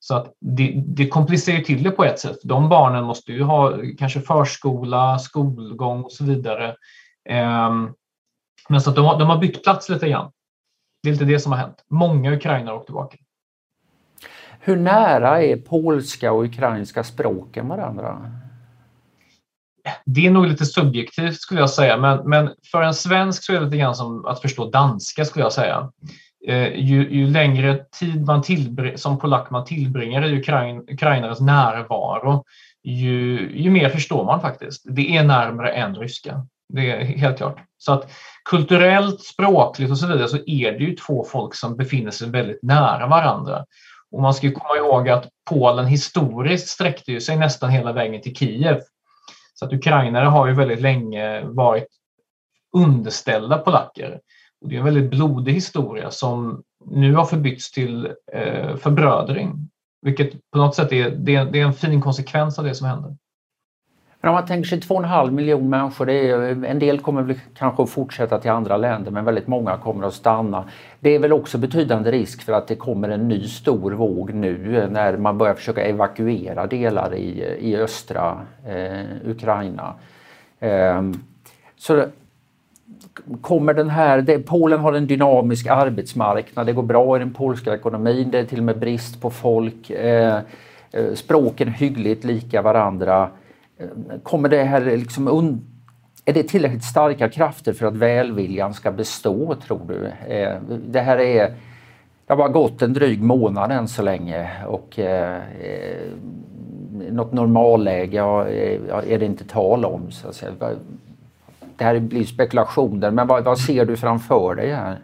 Så 0.00 0.14
att 0.14 0.32
det, 0.40 0.82
det 0.86 1.08
komplicerar 1.08 1.60
till 1.60 1.82
det 1.82 1.90
på 1.90 2.04
ett 2.04 2.18
sätt. 2.18 2.38
De 2.44 2.68
barnen 2.68 3.04
måste 3.04 3.32
ju 3.32 3.42
ha 3.42 3.72
kanske 3.98 4.20
förskola, 4.20 5.18
skolgång 5.18 6.02
och 6.02 6.12
så 6.12 6.24
vidare. 6.24 6.74
Ehm, 7.28 7.90
men 8.68 8.80
så 8.80 8.90
de 8.90 9.04
har, 9.04 9.18
de 9.18 9.28
har 9.28 9.38
bytt 9.38 9.64
plats 9.64 9.88
lite 9.88 10.08
grann. 10.08 10.32
Det 11.02 11.08
är 11.08 11.12
lite 11.12 11.24
det 11.24 11.40
som 11.40 11.52
har 11.52 11.58
hänt. 11.58 11.84
Många 11.90 12.32
ukrainare 12.32 12.74
åkt 12.74 12.86
tillbaka. 12.86 13.16
Hur 14.60 14.76
nära 14.76 15.42
är 15.42 15.56
polska 15.56 16.32
och 16.32 16.44
ukrainska 16.44 17.04
språken 17.04 17.68
varandra? 17.68 18.32
Det 20.04 20.26
är 20.26 20.30
nog 20.30 20.46
lite 20.46 20.66
subjektivt 20.66 21.40
skulle 21.40 21.60
jag 21.60 21.70
säga, 21.70 21.96
men, 21.96 22.28
men 22.28 22.50
för 22.72 22.82
en 22.82 22.94
svensk 22.94 23.44
så 23.44 23.52
är 23.52 23.58
det 23.58 23.64
lite 23.64 23.76
grann 23.76 23.94
som 23.94 24.26
att 24.26 24.40
förstå 24.40 24.70
danska 24.70 25.24
skulle 25.24 25.44
jag 25.44 25.52
säga. 25.52 25.92
Eh, 26.46 26.74
ju, 26.74 27.10
ju, 27.10 27.26
längre 27.26 27.84
tid 28.00 28.26
man 28.26 28.42
som 28.96 29.18
polack 29.18 29.50
man 29.50 29.64
tillbringar 29.64 30.24
i 30.24 30.38
Ukrain, 30.38 30.84
ukrainares 30.88 31.40
närvaro, 31.40 32.44
ju, 32.84 33.50
ju 33.54 33.70
mer 33.70 33.88
förstår 33.88 34.24
man 34.24 34.40
faktiskt. 34.40 34.82
Det 34.84 35.16
är 35.16 35.24
närmare 35.24 35.72
än 35.72 35.94
ryska. 35.94 36.46
Det 36.72 36.90
är 36.90 37.04
helt 37.04 37.36
klart. 37.36 37.58
Så 37.78 37.92
att 37.92 38.10
kulturellt, 38.44 39.20
språkligt 39.20 39.90
och 39.90 39.98
så 39.98 40.06
vidare 40.06 40.28
så 40.28 40.38
är 40.46 40.72
det 40.72 40.84
ju 40.84 40.96
två 40.96 41.24
folk 41.24 41.54
som 41.54 41.76
befinner 41.76 42.10
sig 42.10 42.30
väldigt 42.30 42.62
nära 42.62 43.06
varandra. 43.06 43.64
Och 44.10 44.22
man 44.22 44.34
ska 44.34 44.52
komma 44.52 44.76
ihåg 44.76 45.08
att 45.08 45.28
Polen 45.50 45.86
historiskt 45.86 46.68
sträckte 46.68 47.20
sig 47.20 47.36
nästan 47.36 47.70
hela 47.70 47.92
vägen 47.92 48.22
till 48.22 48.34
Kiev. 48.34 48.80
Så 49.54 49.64
att 49.64 49.72
ukrainare 49.72 50.24
har 50.24 50.46
ju 50.46 50.54
väldigt 50.54 50.80
länge 50.80 51.44
varit 51.44 51.86
underställda 52.76 53.58
polacker. 53.58 54.20
Och 54.60 54.68
det 54.68 54.74
är 54.74 54.78
en 54.78 54.84
väldigt 54.84 55.10
blodig 55.10 55.52
historia 55.52 56.10
som 56.10 56.62
nu 56.84 57.14
har 57.14 57.24
förbytts 57.24 57.70
till 57.72 58.06
eh, 58.32 58.76
förbrödring. 58.76 59.70
Vilket 60.02 60.50
på 60.50 60.58
något 60.58 60.74
sätt 60.74 60.92
är, 60.92 61.10
det 61.10 61.34
är, 61.34 61.44
det 61.44 61.60
är 61.60 61.64
en 61.64 61.74
fin 61.74 62.00
konsekvens 62.00 62.58
av 62.58 62.64
det 62.64 62.74
som 62.74 62.86
händer. 62.86 63.16
Men 64.22 64.28
om 64.28 64.34
man 64.34 64.46
tänker 64.46 64.68
sig 64.68 64.78
2,5 64.78 65.30
miljoner 65.30 65.68
människor, 65.68 66.06
det 66.06 66.30
är, 66.30 66.64
en 66.64 66.78
del 66.78 66.98
kommer 66.98 67.22
väl 67.22 67.40
kanske 67.54 67.82
att 67.82 67.90
fortsätta 67.90 68.38
till 68.38 68.50
andra 68.50 68.76
länder 68.76 69.10
men 69.10 69.24
väldigt 69.24 69.46
många 69.46 69.76
kommer 69.76 70.06
att 70.06 70.14
stanna. 70.14 70.64
Det 71.00 71.10
är 71.10 71.18
väl 71.18 71.32
också 71.32 71.58
betydande 71.58 72.10
risk 72.10 72.42
för 72.42 72.52
att 72.52 72.68
det 72.68 72.74
kommer 72.74 73.08
en 73.08 73.28
ny 73.28 73.48
stor 73.48 73.92
våg 73.92 74.34
nu 74.34 74.88
när 74.90 75.16
man 75.16 75.38
börjar 75.38 75.54
försöka 75.54 75.82
evakuera 75.82 76.66
delar 76.66 77.14
i, 77.14 77.56
i 77.60 77.76
östra 77.76 78.40
eh, 78.66 79.30
Ukraina. 79.30 79.94
Eh, 80.60 81.02
så 81.76 82.04
kommer 83.40 83.74
den 83.74 83.90
här, 83.90 84.20
det, 84.20 84.38
Polen 84.38 84.80
har 84.80 84.92
en 84.92 85.06
dynamisk 85.06 85.66
arbetsmarknad, 85.66 86.66
det 86.66 86.72
går 86.72 86.82
bra 86.82 87.16
i 87.16 87.18
den 87.18 87.34
polska 87.34 87.74
ekonomin, 87.74 88.30
det 88.30 88.38
är 88.38 88.44
till 88.44 88.58
och 88.58 88.64
med 88.64 88.78
brist 88.78 89.20
på 89.20 89.30
folk. 89.30 89.90
Eh, 89.90 90.38
eh 90.92 91.14
språken 91.14 91.68
är 91.68 91.72
hyggligt 91.72 92.24
lika 92.24 92.62
varandra. 92.62 93.30
Kommer 94.22 94.48
det 94.48 94.62
här 94.62 94.80
liksom 94.80 95.28
un... 95.28 95.60
Är 96.24 96.32
det 96.32 96.42
tillräckligt 96.42 96.84
starka 96.84 97.28
krafter 97.28 97.72
för 97.72 97.86
att 97.86 97.96
välviljan 97.96 98.74
ska 98.74 98.92
bestå 98.92 99.54
tror 99.54 99.80
du? 99.88 100.06
Eh, 100.34 100.56
det 100.86 101.00
här 101.00 101.18
är... 101.18 101.54
Det 102.26 102.32
har 102.32 102.36
bara 102.36 102.48
gått 102.48 102.82
en 102.82 102.92
dryg 102.92 103.22
månad 103.22 103.72
än 103.72 103.88
så 103.88 104.02
länge 104.02 104.50
och 104.66 104.98
eh, 104.98 105.40
något 107.10 107.32
normalläge 107.32 108.18
eh, 108.18 109.12
är 109.12 109.18
det 109.18 109.24
inte 109.24 109.44
tal 109.44 109.84
om. 109.84 110.10
Så 110.10 110.28
att 110.28 110.34
säga. 110.34 110.52
Det 111.76 111.84
här 111.84 112.00
blir 112.00 112.24
spekulationer 112.24 113.10
men 113.10 113.26
vad, 113.26 113.44
vad 113.44 113.58
ser 113.58 113.84
du 113.84 113.96
framför 113.96 114.54
dig 114.54 114.72
här? 114.72 114.98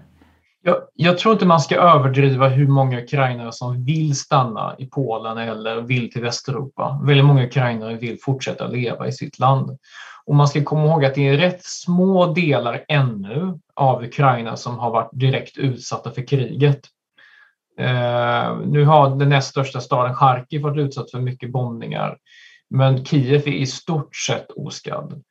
Jag, 0.68 0.82
jag, 0.94 1.18
tror 1.18 1.32
inte 1.32 1.46
man 1.46 1.60
ska 1.60 1.76
överdriva 1.76 2.48
hur 2.48 2.66
många 2.66 3.02
ukrainare 3.02 3.52
som 3.52 3.84
vill 3.84 4.16
stanna 4.16 4.74
i 4.78 4.86
Polen 4.86 5.38
eller 5.38 5.80
vill 5.80 6.12
till 6.12 6.22
Västeuropa. 6.22 7.00
Väldigt 7.04 7.24
många 7.24 7.46
ukrainare 7.46 7.94
vill 7.94 8.18
fortsätta 8.22 8.66
leva 8.66 9.08
i 9.08 9.12
sitt 9.12 9.38
land. 9.38 9.78
Och 10.24 10.34
man 10.34 10.48
ska 10.48 10.64
komma 10.64 10.84
ihåg 10.84 11.04
att 11.04 11.14
det 11.14 11.28
är 11.28 11.36
rätt 11.36 11.64
små 11.64 12.26
delar 12.32 12.84
ännu 12.88 13.58
av 13.74 14.04
Ukraina 14.04 14.56
som 14.56 14.78
har 14.78 14.90
varit 14.90 15.10
direkt 15.12 15.58
utsatta 15.58 16.10
för 16.10 16.26
kriget. 16.26 16.80
Eh, 17.78 18.58
nu 18.66 18.84
har 18.84 19.16
den 19.16 19.28
näst 19.28 19.50
största 19.50 19.80
staden 19.80 20.14
Charkiv 20.14 20.62
varit 20.62 20.78
utsatt 20.78 21.10
för 21.10 21.20
mycket 21.20 21.52
bombningar, 21.52 22.16
men 22.70 23.04
Kiev 23.04 23.48
är 23.48 23.52
i 23.52 23.66
stort 23.66 24.16
sett 24.16 24.50
oskadd. 24.50 25.22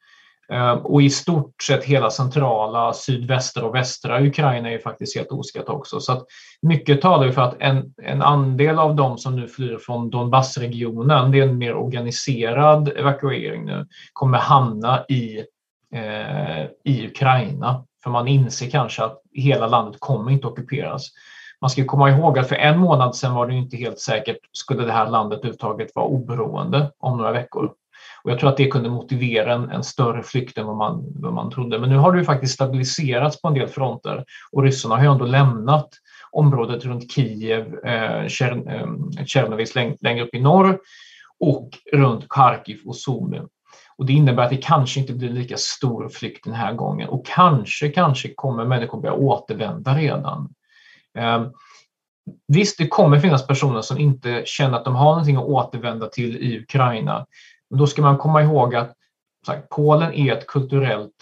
Eh, 0.52 0.72
och 0.72 1.02
i 1.02 1.10
stort 1.10 1.64
sett 1.64 1.84
hela 1.84 2.10
centrala, 2.10 2.94
sydvästra 2.94 3.66
och 3.66 3.76
västra 3.76 4.22
Ukraina 4.22 4.72
är 4.72 4.80
faktiskt 4.80 5.16
helt 5.16 5.32
oskatt 5.32 5.70
också. 5.70 6.00
Så 6.00 6.12
att 6.12 6.26
mycket 6.62 7.02
talar 7.02 7.26
ju 7.26 7.32
för 7.32 7.42
att 7.42 7.56
en, 7.60 7.94
en 8.04 8.22
andel 8.22 8.80
av 8.80 8.96
de 8.96 9.18
som 9.18 9.36
nu 9.36 9.48
flyr 9.48 9.78
från 9.78 10.10
Donbassregionen, 10.10 11.32
det 11.32 11.40
är 11.40 11.44
en 11.44 11.58
mer 11.58 11.76
organiserad 11.76 12.88
evakuering 12.96 13.66
nu, 13.66 13.88
kommer 14.14 14.38
hamna 14.38 15.06
i, 15.10 15.38
eh, 15.94 16.64
i 16.84 17.08
Ukraina. 17.08 17.84
För 18.04 18.10
man 18.10 18.28
inser 18.28 18.70
kanske 18.70 19.04
att 19.04 19.22
hela 19.34 19.68
landet 19.68 20.00
kommer 20.00 20.32
inte 20.32 20.48
ockuperas. 20.48 21.12
Man 21.62 21.70
ska 21.70 21.86
komma 21.86 22.10
ihåg 22.10 22.40
att 22.40 22.50
för 22.50 22.56
en 22.56 22.80
månad 22.80 23.16
sedan 23.16 23.34
var 23.34 23.48
det 23.48 23.54
inte 23.54 23.78
helt 23.78 24.00
säkert 24.00 24.38
skulle 24.52 24.86
det 24.86 24.92
här 24.92 25.10
landet 25.10 25.40
överhuvudtaget 25.40 25.96
vara 25.96 26.06
oberoende 26.06 26.92
om 27.00 27.18
några 27.18 27.32
veckor. 27.32 27.72
Och 28.24 28.32
jag 28.32 28.40
tror 28.40 28.50
att 28.50 28.58
det 28.58 28.68
kunde 28.68 28.90
motivera 28.90 29.54
en, 29.54 29.70
en 29.70 29.84
större 29.84 30.24
flykt 30.24 30.58
än 30.58 30.66
vad 30.66 30.78
man, 30.78 31.06
vad 31.16 31.34
man 31.34 31.52
trodde. 31.52 31.80
Men 31.80 31.90
nu 31.90 31.98
har 31.98 32.12
det 32.12 32.20
ju 32.20 32.26
faktiskt 32.26 32.54
stabiliserats 32.54 33.42
på 33.42 33.48
en 33.48 33.54
del 33.54 33.68
fronter 33.68 34.26
och 34.52 34.64
ryssarna 34.64 34.96
har 34.96 35.04
ju 35.04 35.12
ändå 35.12 35.26
lämnat 35.26 35.90
området 36.32 36.86
runt 36.86 37.12
Kiev, 37.12 37.86
eh, 37.86 38.28
Tjernobyl 39.26 39.68
eh, 39.76 39.94
längre 40.02 40.24
upp 40.24 40.36
i 40.36 40.40
norr 40.40 40.80
och 41.40 41.70
runt 41.94 42.30
Kharkiv 42.30 42.80
och 42.86 42.96
Sumy. 42.96 43.40
Och 43.98 44.06
det 44.06 44.14
innebär 44.14 44.44
att 44.44 44.50
det 44.50 44.58
kanske 44.58 45.00
inte 45.00 45.14
blir 45.14 45.30
lika 45.30 45.58
stor 45.58 46.10
flykt 46.10 46.44
den 46.44 46.54
här 46.54 46.74
gången 46.74 47.10
och 47.10 47.26
kanske, 47.26 47.90
kanske 47.90 48.34
kommer 48.36 48.66
människor 48.66 49.02
börja 49.02 49.14
återvända 49.14 49.96
redan. 49.98 50.50
Eh, 51.18 51.48
visst, 52.48 52.78
det 52.78 52.88
kommer 52.88 53.20
finnas 53.20 53.48
personer 53.48 53.82
som 53.82 53.98
inte 53.98 54.44
känner 54.46 54.78
att 54.78 54.86
de 54.86 54.96
har 54.96 55.12
någonting 55.12 55.36
att 55.36 55.44
återvända 55.44 56.08
till 56.08 56.38
i 56.38 56.60
Ukraina. 56.60 57.26
Men 57.70 57.80
då 57.80 57.88
ska 57.88 58.02
man 58.02 58.18
komma 58.18 58.42
ihåg 58.42 58.76
att 58.76 58.94
sagt, 59.46 59.70
Polen 59.70 60.14
är 60.14 60.34
ett 60.34 60.48
kulturellt 60.48 61.14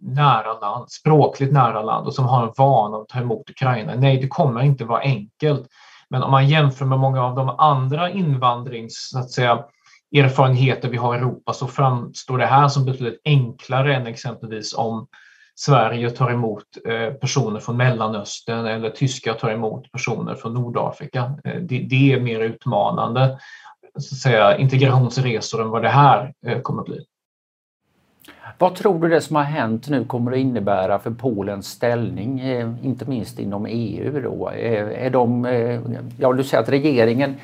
nära 0.00 0.58
land, 0.58 0.90
språkligt 0.90 1.52
nära 1.52 1.82
land 1.82 2.06
och 2.06 2.14
som 2.14 2.24
har 2.24 2.42
en 2.42 2.52
vana 2.56 2.96
att 2.96 3.08
ta 3.08 3.18
emot 3.18 3.50
Ukraina. 3.50 3.94
Nej, 3.94 4.20
det 4.20 4.28
kommer 4.28 4.62
inte 4.62 4.84
vara 4.84 5.00
enkelt. 5.00 5.66
Men 6.10 6.22
om 6.22 6.30
man 6.30 6.48
jämför 6.48 6.84
med 6.84 6.98
många 6.98 7.22
av 7.24 7.34
de 7.34 7.48
andra 7.48 8.10
invandrings, 8.10 9.08
så 9.12 9.18
att 9.18 9.30
säga, 9.30 9.64
erfarenheter 10.16 10.88
vi 10.88 10.96
har 10.96 11.14
i 11.14 11.18
Europa 11.18 11.52
så 11.52 11.66
framstår 11.66 12.38
det 12.38 12.46
här 12.46 12.68
som 12.68 12.84
betydligt 12.84 13.20
enklare 13.24 13.96
än 13.96 14.06
exempelvis 14.06 14.74
om 14.74 15.06
Sverige 15.54 16.10
tar 16.10 16.30
emot 16.30 16.64
eh, 16.88 17.12
personer 17.12 17.60
från 17.60 17.76
Mellanöstern 17.76 18.66
eller 18.66 18.90
tyskar 18.90 19.34
tar 19.34 19.50
emot 19.50 19.92
personer 19.92 20.34
från 20.34 20.54
Nordafrika. 20.54 21.32
Eh, 21.44 21.60
det 21.60 22.12
är 22.12 22.20
mer 22.20 22.40
utmanande 22.40 23.38
så 23.98 24.14
att 24.14 24.18
säga, 24.18 24.56
integrationsresor 24.56 25.62
än 25.62 25.70
vad 25.70 25.82
det 25.82 25.88
här 25.88 26.32
eh, 26.46 26.60
kommer 26.60 26.80
att 26.80 26.86
bli. 26.86 27.04
Vad 28.58 28.74
tror 28.74 29.00
du 29.00 29.08
det 29.08 29.20
som 29.20 29.36
har 29.36 29.42
hänt 29.42 29.88
nu 29.88 30.04
kommer 30.04 30.32
att 30.32 30.38
innebära 30.38 30.98
för 30.98 31.10
Polens 31.10 31.66
ställning, 31.66 32.40
eh, 32.40 32.70
inte 32.82 33.04
minst 33.04 33.38
inom 33.38 33.66
EU? 33.66 34.20
Då? 34.22 34.50
Eh, 34.50 35.06
är 35.06 35.10
de, 35.10 35.46
ja, 36.18 36.32
du 36.32 36.44
säger 36.44 36.62
att 36.62 36.68
regeringen 36.68 37.34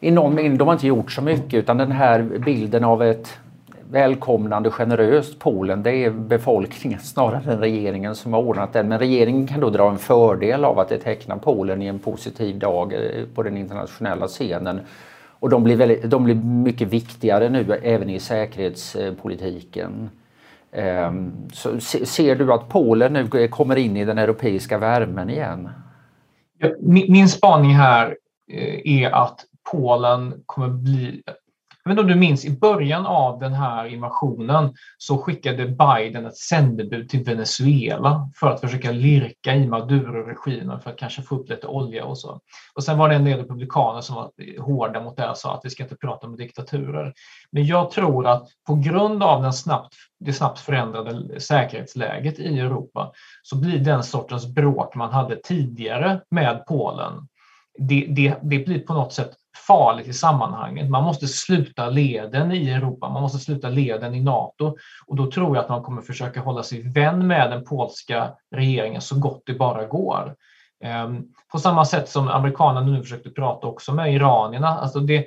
i 0.00 0.10
någon 0.10 0.34
mening, 0.34 0.58
de 0.58 0.68
har 0.68 0.74
inte 0.74 0.86
gjort 0.86 1.12
så 1.12 1.22
mycket 1.22 1.54
utan 1.54 1.76
den 1.76 1.92
här 1.92 2.22
bilden 2.22 2.84
av 2.84 3.02
ett 3.02 3.38
välkomnande, 3.90 4.70
generöst 4.70 5.38
Polen, 5.38 5.82
det 5.82 6.04
är 6.04 6.10
befolkningen 6.10 7.00
snarare 7.00 7.52
än 7.52 7.58
regeringen 7.58 8.14
som 8.14 8.32
har 8.32 8.40
ordnat 8.40 8.72
den. 8.72 8.88
Men 8.88 8.98
regeringen 8.98 9.46
kan 9.46 9.60
då 9.60 9.70
dra 9.70 9.90
en 9.90 9.98
fördel 9.98 10.64
av 10.64 10.78
att 10.78 10.88
det 10.88 10.98
tecknar 10.98 11.36
Polen 11.36 11.82
i 11.82 11.86
en 11.86 11.98
positiv 11.98 12.58
dag 12.58 12.94
på 13.34 13.42
den 13.42 13.56
internationella 13.56 14.26
scenen 14.26 14.80
och 15.40 15.50
de 15.50 15.64
blir, 15.64 15.76
väldigt, 15.76 16.02
de 16.02 16.24
blir 16.24 16.34
mycket 16.34 16.88
viktigare 16.88 17.48
nu 17.48 17.80
även 17.82 18.10
i 18.10 18.20
säkerhetspolitiken. 18.20 20.10
Ehm, 20.72 21.32
så 21.52 21.80
ser 21.80 22.36
du 22.36 22.52
att 22.52 22.68
Polen 22.68 23.12
nu 23.12 23.48
kommer 23.48 23.76
in 23.76 23.96
i 23.96 24.04
den 24.04 24.18
europeiska 24.18 24.78
värmen 24.78 25.30
igen? 25.30 25.68
Min 27.08 27.28
spaning 27.28 27.70
här 27.70 28.16
eh, 28.52 29.02
är 29.02 29.10
att 29.10 29.44
Polen 29.70 30.42
kommer 30.46 30.68
bli 30.68 31.22
jag 31.84 31.90
vet 31.90 31.98
inte 31.98 32.02
om 32.02 32.20
du 32.20 32.26
minns, 32.26 32.44
i 32.44 32.58
början 32.58 33.06
av 33.06 33.38
den 33.38 33.52
här 33.52 33.86
invasionen 33.86 34.74
så 34.98 35.18
skickade 35.18 35.66
Biden 35.66 36.26
ett 36.26 36.36
sändebud 36.36 37.08
till 37.08 37.24
Venezuela 37.24 38.30
för 38.40 38.46
att 38.46 38.60
försöka 38.60 38.90
lirka 38.90 39.54
i 39.54 39.66
Maduro-regimen 39.66 40.80
för 40.80 40.90
att 40.90 40.98
kanske 40.98 41.22
få 41.22 41.36
upp 41.36 41.48
lite 41.48 41.66
olja 41.66 42.04
och 42.04 42.18
så. 42.18 42.40
Och 42.74 42.84
sen 42.84 42.98
var 42.98 43.08
det 43.08 43.14
en 43.14 43.24
del 43.24 43.38
republikaner 43.38 44.00
som 44.00 44.16
var 44.16 44.60
hårda 44.60 45.00
mot 45.00 45.16
det 45.16 45.30
och 45.30 45.36
sa 45.36 45.54
att 45.54 45.64
vi 45.64 45.70
ska 45.70 45.82
inte 45.82 45.96
prata 45.96 46.26
om 46.26 46.36
diktaturer. 46.36 47.12
Men 47.52 47.66
jag 47.66 47.90
tror 47.90 48.26
att 48.26 48.48
på 48.66 48.74
grund 48.74 49.22
av 49.22 49.42
den 49.42 49.52
snabbt, 49.52 49.94
det 50.24 50.32
snabbt 50.32 50.60
förändrade 50.60 51.40
säkerhetsläget 51.40 52.38
i 52.38 52.58
Europa 52.58 53.12
så 53.42 53.56
blir 53.56 53.78
den 53.78 54.02
sortens 54.02 54.54
bråk 54.54 54.94
man 54.94 55.12
hade 55.12 55.36
tidigare 55.36 56.20
med 56.30 56.64
Polen 56.66 57.28
det, 57.80 58.06
det, 58.08 58.34
det, 58.42 58.58
blir 58.58 58.78
på 58.78 58.94
något 58.94 59.12
sätt 59.12 59.30
farligt 59.66 60.08
i 60.08 60.12
sammanhanget. 60.12 60.90
Man 60.90 61.04
måste 61.04 61.26
sluta 61.28 61.88
leden 61.88 62.52
i 62.52 62.70
Europa, 62.70 63.08
man 63.08 63.22
måste 63.22 63.38
sluta 63.38 63.68
leden 63.68 64.14
i 64.14 64.20
Nato 64.20 64.76
och 65.06 65.16
då 65.16 65.30
tror 65.30 65.56
jag 65.56 65.62
att 65.62 65.68
man 65.68 65.82
kommer 65.82 66.02
försöka 66.02 66.40
hålla 66.40 66.62
sig 66.62 66.82
vän 66.82 67.26
med 67.26 67.50
den 67.50 67.64
polska 67.64 68.32
regeringen 68.54 69.00
så 69.00 69.18
gott 69.18 69.42
det 69.46 69.54
bara 69.54 69.86
går. 69.86 70.34
Ehm, 70.84 71.22
på 71.52 71.58
samma 71.58 71.84
sätt 71.84 72.08
som 72.08 72.28
amerikanerna 72.28 72.86
nu 72.86 73.02
försökte 73.02 73.30
prata 73.30 73.66
också 73.66 73.94
med 73.94 74.14
iranierna. 74.14 74.68
Alltså 74.68 75.00
det, 75.00 75.26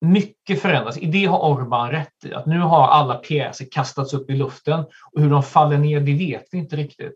mycket 0.00 0.62
förändras. 0.62 0.98
I 0.98 1.06
det 1.06 1.24
har 1.24 1.38
Orban 1.38 1.90
rätt 1.90 2.24
i, 2.24 2.34
att 2.34 2.46
nu 2.46 2.60
har 2.60 2.88
alla 2.88 3.14
pjäser 3.14 3.66
kastats 3.70 4.14
upp 4.14 4.30
i 4.30 4.34
luften 4.34 4.84
och 5.12 5.20
hur 5.20 5.30
de 5.30 5.42
faller 5.42 5.78
ner, 5.78 6.00
det 6.00 6.14
vet 6.14 6.44
vi 6.52 6.58
inte 6.58 6.76
riktigt. 6.76 7.14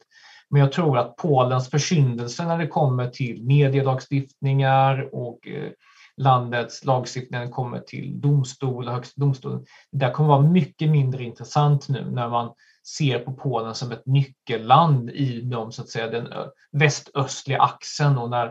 Men 0.50 0.60
jag 0.60 0.72
tror 0.72 0.98
att 0.98 1.16
Polens 1.16 1.70
försyndelse 1.70 2.46
när 2.46 2.58
det 2.58 2.66
kommer 2.66 3.08
till 3.08 3.42
medielagstiftningar 3.42 5.08
och 5.12 5.48
eh, 5.48 5.70
landets 6.16 6.84
lagstiftning 6.84 7.50
kommer 7.50 7.80
till 7.80 8.20
domstol 8.20 8.88
och 8.88 8.94
högsta 8.94 9.20
domstolen. 9.20 9.64
Det 9.92 10.10
kommer 10.10 10.28
vara 10.28 10.42
mycket 10.42 10.90
mindre 10.90 11.24
intressant 11.24 11.88
nu 11.88 12.10
när 12.10 12.28
man 12.28 12.52
ser 12.86 13.18
på 13.18 13.32
Polen 13.32 13.74
som 13.74 13.92
ett 13.92 14.06
nyckelland 14.06 15.10
i 15.10 15.40
de, 15.40 15.72
så 15.72 15.82
att 15.82 15.88
säga, 15.88 16.10
den 16.10 16.28
västöstliga 16.72 17.62
axeln 17.62 18.18
och 18.18 18.30
när 18.30 18.46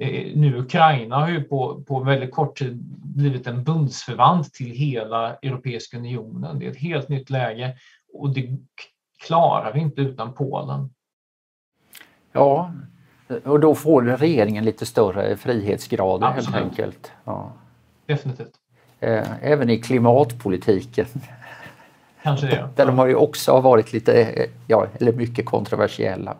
eh, 0.00 0.36
nu 0.36 0.58
Ukraina 0.58 1.16
har 1.16 1.28
ju 1.28 1.42
på, 1.42 1.82
på 1.82 2.00
väldigt 2.00 2.32
kort 2.32 2.58
tid 2.58 2.76
blivit 3.16 3.46
en 3.46 3.64
bundsförvant 3.64 4.54
till 4.54 4.70
hela 4.70 5.34
Europeiska 5.34 5.98
unionen. 5.98 6.58
Det 6.58 6.66
är 6.66 6.70
ett 6.70 6.76
helt 6.76 7.08
nytt 7.08 7.30
läge 7.30 7.76
och 8.12 8.34
det 8.34 8.48
klarar 9.26 9.72
vi 9.72 9.80
inte 9.80 10.00
utan 10.00 10.34
Polen. 10.34 10.90
Ja, 12.32 12.72
och 13.44 13.60
då 13.60 13.74
får 13.74 14.02
regeringen 14.02 14.64
lite 14.64 14.86
större 14.86 15.36
frihetsgrader 15.36 16.26
Absolut. 16.26 16.54
helt 16.54 16.64
enkelt. 16.64 17.12
Ja. 17.24 17.52
Definitivt. 18.06 18.52
Eh, 19.00 19.24
även 19.42 19.70
i 19.70 19.78
klimatpolitiken. 19.78 21.06
Kanske 22.22 22.46
det. 22.46 22.68
Där 22.76 22.86
de 22.86 22.98
har 22.98 23.06
ju 23.06 23.14
också 23.14 23.60
varit 23.60 23.92
lite, 23.92 24.46
ja, 24.66 24.86
eller 25.00 25.12
mycket 25.12 25.46
kontroversiella. 25.46 26.34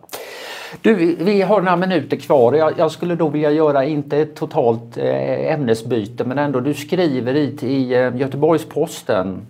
Du, 0.81 1.15
vi 1.15 1.41
har 1.41 1.61
några 1.61 1.75
minuter 1.75 2.17
kvar. 2.17 2.53
Jag, 2.53 2.73
jag 2.77 2.91
skulle 2.91 3.15
då 3.15 3.29
vilja 3.29 3.51
göra, 3.51 3.85
inte 3.85 4.17
ett 4.17 4.35
totalt 4.35 4.97
eh, 4.97 5.53
ämnesbyte, 5.53 6.23
men 6.23 6.37
ändå, 6.37 6.59
du 6.59 6.73
skriver 6.73 7.33
i, 7.35 7.57
i 7.61 7.93
eh, 7.93 8.15
Göteborgs-Posten 8.15 9.47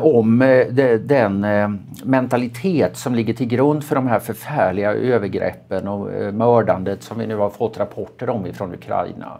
om 0.00 0.42
eh, 0.42 0.66
de, 0.70 0.98
den 0.98 1.44
eh, 1.44 1.68
mentalitet 2.04 2.96
som 2.96 3.14
ligger 3.14 3.34
till 3.34 3.46
grund 3.46 3.84
för 3.84 3.94
de 3.94 4.06
här 4.06 4.18
förfärliga 4.18 4.92
övergreppen 4.92 5.88
och 5.88 6.12
eh, 6.12 6.32
mördandet 6.32 7.02
som 7.02 7.18
vi 7.18 7.26
nu 7.26 7.36
har 7.36 7.50
fått 7.50 7.78
rapporter 7.78 8.30
om 8.30 8.46
ifrån 8.46 8.74
Ukraina. 8.74 9.38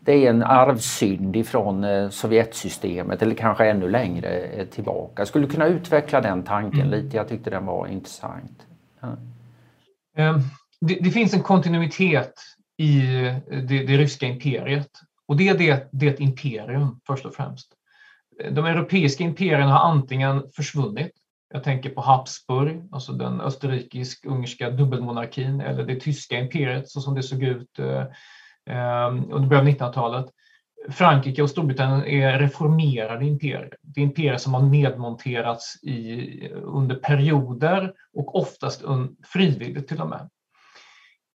Det 0.00 0.12
är 0.12 0.30
en 0.30 0.42
arvsynd 0.42 1.36
ifrån 1.36 1.84
eh, 1.84 2.08
Sovjetsystemet 2.08 3.22
eller 3.22 3.34
kanske 3.34 3.66
ännu 3.66 3.88
längre 3.88 4.38
eh, 4.38 4.66
tillbaka. 4.66 5.26
Skulle 5.26 5.46
du 5.46 5.52
kunna 5.52 5.66
utveckla 5.66 6.20
den 6.20 6.42
tanken 6.42 6.80
mm. 6.80 6.90
lite? 6.90 7.16
Jag 7.16 7.28
tyckte 7.28 7.50
den 7.50 7.66
var 7.66 7.86
intressant. 7.86 8.66
Ja. 9.00 9.16
Det, 10.80 10.98
det, 11.00 11.10
finns 11.10 11.34
en 11.34 11.42
kontinuitet 11.42 12.34
i 12.76 13.00
det, 13.50 13.86
det 13.86 13.96
ryska 13.96 14.26
imperiet 14.26 14.90
och 15.26 15.36
det 15.36 15.48
är 15.48 15.58
det, 15.58 15.88
det 15.92 16.06
är 16.06 16.10
ett 16.10 16.20
imperium 16.20 17.00
först 17.06 17.26
och 17.26 17.34
främst. 17.34 17.75
De 18.50 18.66
europeiska 18.66 19.24
imperierna 19.24 19.72
har 19.72 19.90
antingen 19.90 20.42
försvunnit, 20.56 21.12
jag 21.54 21.64
tänker 21.64 21.90
på 21.90 22.00
Habsburg, 22.00 22.88
alltså 22.92 23.12
den 23.12 23.40
österrikisk-ungerska 23.40 24.70
dubbelmonarkin 24.70 25.60
eller 25.60 25.84
det 25.84 26.00
tyska 26.00 26.38
imperiet 26.38 26.88
så 26.88 27.00
som 27.00 27.14
det 27.14 27.22
såg 27.22 27.42
ut 27.42 27.78
eh, 27.78 28.00
eh 28.76 29.08
under 29.30 29.46
början 29.48 29.66
av 29.66 29.72
1900-talet. 29.72 30.26
Frankrike 30.90 31.42
och 31.42 31.50
Storbritannien 31.50 32.04
är 32.06 32.38
reformerade 32.38 33.24
imperier. 33.24 33.76
Det 33.82 34.00
är 34.00 34.04
imperier 34.04 34.36
som 34.36 34.54
har 34.54 34.62
nedmonterats 34.62 35.82
i, 35.82 36.48
under 36.52 36.96
perioder 36.96 37.92
och 38.12 38.36
oftast 38.36 38.82
frivilligt 39.32 39.88
till 39.88 40.00
och 40.00 40.08
med. 40.08 40.28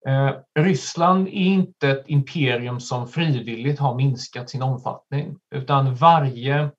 Eh, 0.08 0.32
Ryssland 0.60 1.28
är 1.28 1.32
inte 1.32 1.90
ett 1.90 2.04
imperium 2.08 2.80
som 2.80 3.08
frivilligt 3.08 3.80
har 3.80 3.96
minskat 3.96 4.50
sin 4.50 4.62
omfattning 4.62 5.38
utan 5.56 5.96
varje, 5.96 6.70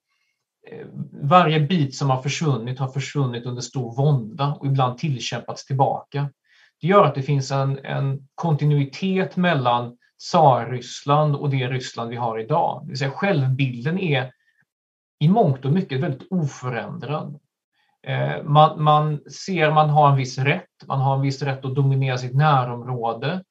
Eh, 0.68 0.86
varje 1.22 1.60
bit 1.60 1.94
som 1.94 2.10
har 2.10 2.22
försvunnit 2.22 2.78
har 2.78 2.88
försvunnit 2.88 3.46
under 3.46 3.62
stor 3.62 3.96
vånda 3.96 4.54
och 4.60 4.66
ibland 4.66 4.98
tillkämpats 4.98 5.66
tillbaka. 5.66 6.30
Det 6.80 6.86
gör 6.86 7.04
att 7.04 7.14
det 7.14 7.22
finns 7.22 7.50
en, 7.50 7.78
en 7.78 8.28
kontinuitet 8.34 9.36
mellan 9.36 9.96
tsarryssland 10.18 11.36
och 11.36 11.50
det 11.50 11.68
Ryssland 11.68 12.10
vi 12.10 12.16
har 12.16 12.38
idag. 12.38 12.80
Det 12.82 12.88
vill 12.88 12.98
säga 12.98 13.10
självbilden 13.10 13.98
är 13.98 14.32
i 15.18 15.28
mångt 15.28 15.64
och 15.64 15.72
mycket 15.72 16.00
väldigt 16.00 16.32
oförändrad. 16.32 17.40
Eh, 18.02 18.42
man, 18.42 18.82
man 18.82 19.20
ser 19.30 19.70
man 19.70 19.90
har 19.90 20.10
en 20.10 20.16
viss 20.16 20.38
rätt, 20.38 20.86
man 20.86 21.00
har 21.00 21.14
en 21.14 21.22
viss 21.22 21.42
rätt 21.42 21.64
att 21.64 21.74
dominera 21.74 22.18
sitt 22.18 22.34
närområde. 22.34 23.44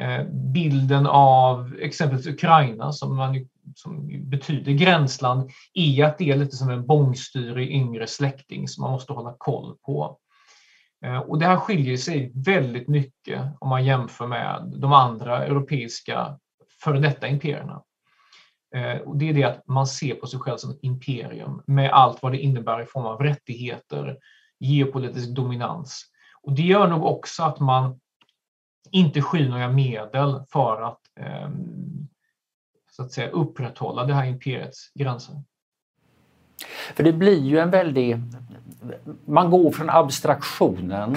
Eh, 0.00 0.24
bilden 0.52 1.06
av 1.06 1.76
exempelvis 1.80 2.26
Ukraina 2.26 2.92
som, 2.92 3.16
man, 3.16 3.48
som 3.74 4.08
betyder 4.30 4.72
gränsland 4.72 5.50
är 5.74 6.04
att 6.04 6.18
det 6.18 6.30
är 6.30 6.36
lite 6.36 6.56
som 6.56 6.70
en 6.70 6.86
bångstyrig 6.86 7.70
yngre 7.70 8.06
släkting 8.06 8.68
som 8.68 8.82
man 8.82 8.92
måste 8.92 9.12
hålla 9.12 9.34
koll 9.38 9.76
på. 9.86 10.18
Eh, 11.04 11.18
och 11.18 11.38
det 11.38 11.46
här 11.46 11.56
skiljer 11.56 11.96
sig 11.96 12.32
väldigt 12.34 12.88
mycket 12.88 13.42
om 13.58 13.68
man 13.68 13.84
jämför 13.84 14.26
med 14.26 14.72
de 14.76 14.92
andra 14.92 15.44
europeiska 15.44 16.38
före 16.84 16.98
detta 16.98 17.28
imperierna. 17.28 17.82
Eh, 18.76 18.96
och 18.96 19.16
det 19.16 19.28
är 19.28 19.34
det 19.34 19.44
att 19.44 19.66
man 19.66 19.86
ser 19.86 20.14
på 20.14 20.26
sig 20.26 20.40
själv 20.40 20.56
som 20.56 20.70
ett 20.70 20.78
imperium 20.82 21.62
med 21.66 21.90
allt 21.90 22.22
vad 22.22 22.32
det 22.32 22.38
innebär 22.38 22.82
i 22.82 22.86
form 22.86 23.06
av 23.06 23.20
rättigheter, 23.20 24.18
geopolitisk 24.60 25.28
dominans. 25.28 26.04
Och 26.42 26.52
det 26.52 26.62
gör 26.62 26.88
nog 26.88 27.04
också 27.04 27.42
att 27.42 27.60
man 27.60 28.00
inte 28.90 29.22
skyr 29.22 29.48
några 29.48 29.68
medel 29.68 30.42
för 30.48 30.82
att, 30.82 31.00
ehm, 31.20 32.08
så 32.90 33.02
att 33.02 33.12
säga, 33.12 33.30
upprätthålla 33.30 34.04
det 34.04 34.14
här 34.14 34.26
imperiets 34.26 34.92
gränser. 34.94 35.42
För 36.94 37.02
det 37.02 37.12
blir 37.12 37.38
ju 37.38 37.58
en 37.58 37.70
väldig... 37.70 38.16
Man 39.24 39.50
går 39.50 39.70
från 39.70 39.90
abstraktionen 39.90 41.16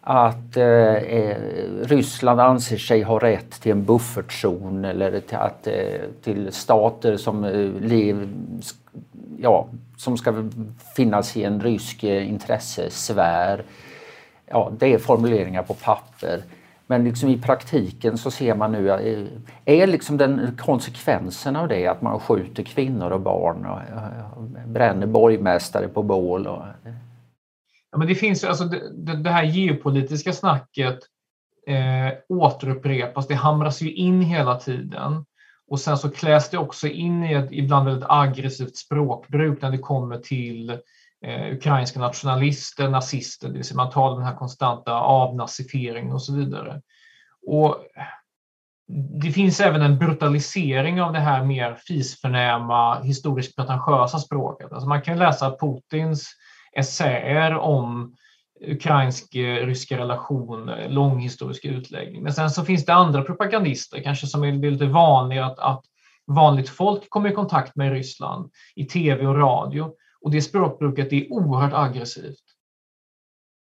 att 0.00 0.56
eh, 0.56 0.94
eh 0.94 1.36
Ryssland 1.82 2.40
anser 2.40 2.76
sig 2.76 3.02
ha 3.02 3.18
rätt 3.18 3.50
till 3.50 3.72
en 3.72 3.84
buffertzon 3.84 4.84
eller 4.84 5.20
till, 5.20 5.36
att, 5.36 5.66
eh, 5.66 6.00
till 6.22 6.52
stater 6.52 7.16
som, 7.16 7.44
eh, 7.44 8.16
ja, 9.38 9.68
som 9.96 10.16
ska 10.16 10.50
finnas 10.96 11.36
i 11.36 11.44
en 11.44 11.60
rysk 11.60 12.04
eh, 12.04 12.28
intressesfär. 12.28 13.62
Ja, 14.46 14.72
det 14.78 14.94
är 14.94 14.98
formuleringar 14.98 15.62
på 15.62 15.74
papper. 15.74 16.42
Men 16.86 17.04
liksom 17.04 17.28
i 17.28 17.38
praktiken 17.38 18.18
så 18.18 18.30
ser 18.30 18.54
man 18.54 18.72
nu, 18.72 18.88
är 19.64 19.86
liksom 19.86 20.16
den 20.16 20.56
konsekvensen 20.58 21.56
av 21.56 21.68
det 21.68 21.86
att 21.86 22.02
man 22.02 22.20
skjuter 22.20 22.62
kvinnor 22.62 23.10
och 23.10 23.20
barn 23.20 23.66
och 23.66 23.80
eh, 23.80 24.66
bränner 24.66 25.06
borgmästare 25.06 25.88
på 25.88 26.02
bål? 26.02 26.46
Och... 26.46 26.62
Ja, 27.90 27.98
men 27.98 28.08
det 28.08 28.14
finns 28.14 28.44
alltså 28.44 28.64
det, 28.64 29.16
det 29.16 29.30
här 29.30 29.44
geopolitiska 29.44 30.32
snacket 30.32 30.98
eh, 31.66 32.12
återupprepas, 32.28 33.26
det 33.26 33.34
hamras 33.34 33.82
ju 33.82 33.92
in 33.92 34.22
hela 34.22 34.58
tiden. 34.58 35.24
Och 35.68 35.80
sen 35.80 35.98
så 35.98 36.10
kläs 36.10 36.50
det 36.50 36.58
också 36.58 36.88
in 36.88 37.24
i 37.24 37.32
ett 37.32 37.48
ibland 37.50 37.88
väldigt 37.88 38.08
aggressivt 38.08 38.76
språkbruk 38.76 39.62
när 39.62 39.70
det 39.70 39.78
kommer 39.78 40.18
till 40.18 40.70
eh, 40.70 40.76
Eh, 41.24 41.52
ukrainska 41.52 42.00
nationalister, 42.00 42.88
nazister, 42.88 43.48
det 43.48 43.54
vill 43.54 43.64
säga 43.64 43.76
man 43.76 43.90
talar 43.90 44.12
om 44.12 44.18
den 44.18 44.28
här 44.28 44.36
konstanta 44.36 44.92
avnazifieringen 44.92 46.12
och 46.12 46.22
så 46.22 46.34
vidare. 46.34 46.80
Och 47.46 47.76
det 49.20 49.30
finns 49.30 49.60
även 49.60 49.82
en 49.82 49.98
brutalisering 49.98 51.02
av 51.02 51.12
det 51.12 51.20
här 51.20 51.44
mer 51.44 51.74
fisförnäma, 51.74 53.00
historiskt 53.00 53.56
pretentiösa 53.56 54.18
språket. 54.18 54.72
Alltså 54.72 54.88
man 54.88 55.02
kan 55.02 55.18
läsa 55.18 55.56
Putins 55.60 56.30
essäer 56.72 57.54
om 57.54 58.16
ukrainsk-ryska 58.60 59.94
eh, 59.94 59.98
relationer, 59.98 60.82
eh, 60.82 60.90
lång 60.90 61.18
historisk 61.18 61.64
utläggning. 61.64 62.22
Men 62.22 62.32
sen 62.32 62.50
så 62.50 62.64
finns 62.64 62.84
det 62.84 62.94
andra 62.94 63.22
propagandister, 63.22 64.02
kanske 64.02 64.26
som 64.26 64.44
är 64.44 64.52
lite 64.52 64.86
vanliga, 64.86 65.44
att, 65.44 65.58
att 65.58 65.84
vanligt 66.26 66.68
folk 66.68 67.10
kommer 67.10 67.30
i 67.30 67.34
kontakt 67.34 67.76
med 67.76 67.92
Ryssland 67.92 68.50
i 68.74 68.84
tv 68.84 69.26
och 69.26 69.38
radio. 69.38 69.94
Och 70.24 70.30
det 70.30 70.42
språkbruket 70.42 71.12
är 71.12 71.32
oerhört 71.32 71.72
aggressivt. 71.72 72.44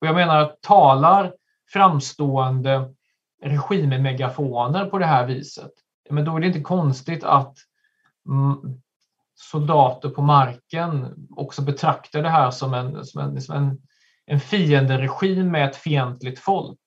Och 0.00 0.06
jag 0.06 0.14
menar, 0.14 0.56
talar 0.60 1.34
framstående 1.72 2.94
regimmegafoner 3.42 4.86
på 4.86 4.98
det 4.98 5.06
här 5.06 5.26
viset, 5.26 5.70
men 6.10 6.24
då 6.24 6.36
är 6.36 6.40
det 6.40 6.46
inte 6.46 6.60
konstigt 6.60 7.24
att 7.24 7.56
mm, 8.28 8.80
soldater 9.34 10.08
på 10.08 10.22
marken 10.22 11.14
också 11.30 11.62
betraktar 11.62 12.22
det 12.22 12.30
här 12.30 12.50
som 12.50 12.74
en, 12.74 13.04
som 13.04 13.20
en, 13.20 13.42
som 13.42 13.54
en, 13.54 13.78
en 14.26 14.40
fienderegim 14.40 15.50
med 15.50 15.68
ett 15.68 15.76
fientligt 15.76 16.38
folk. 16.38 16.80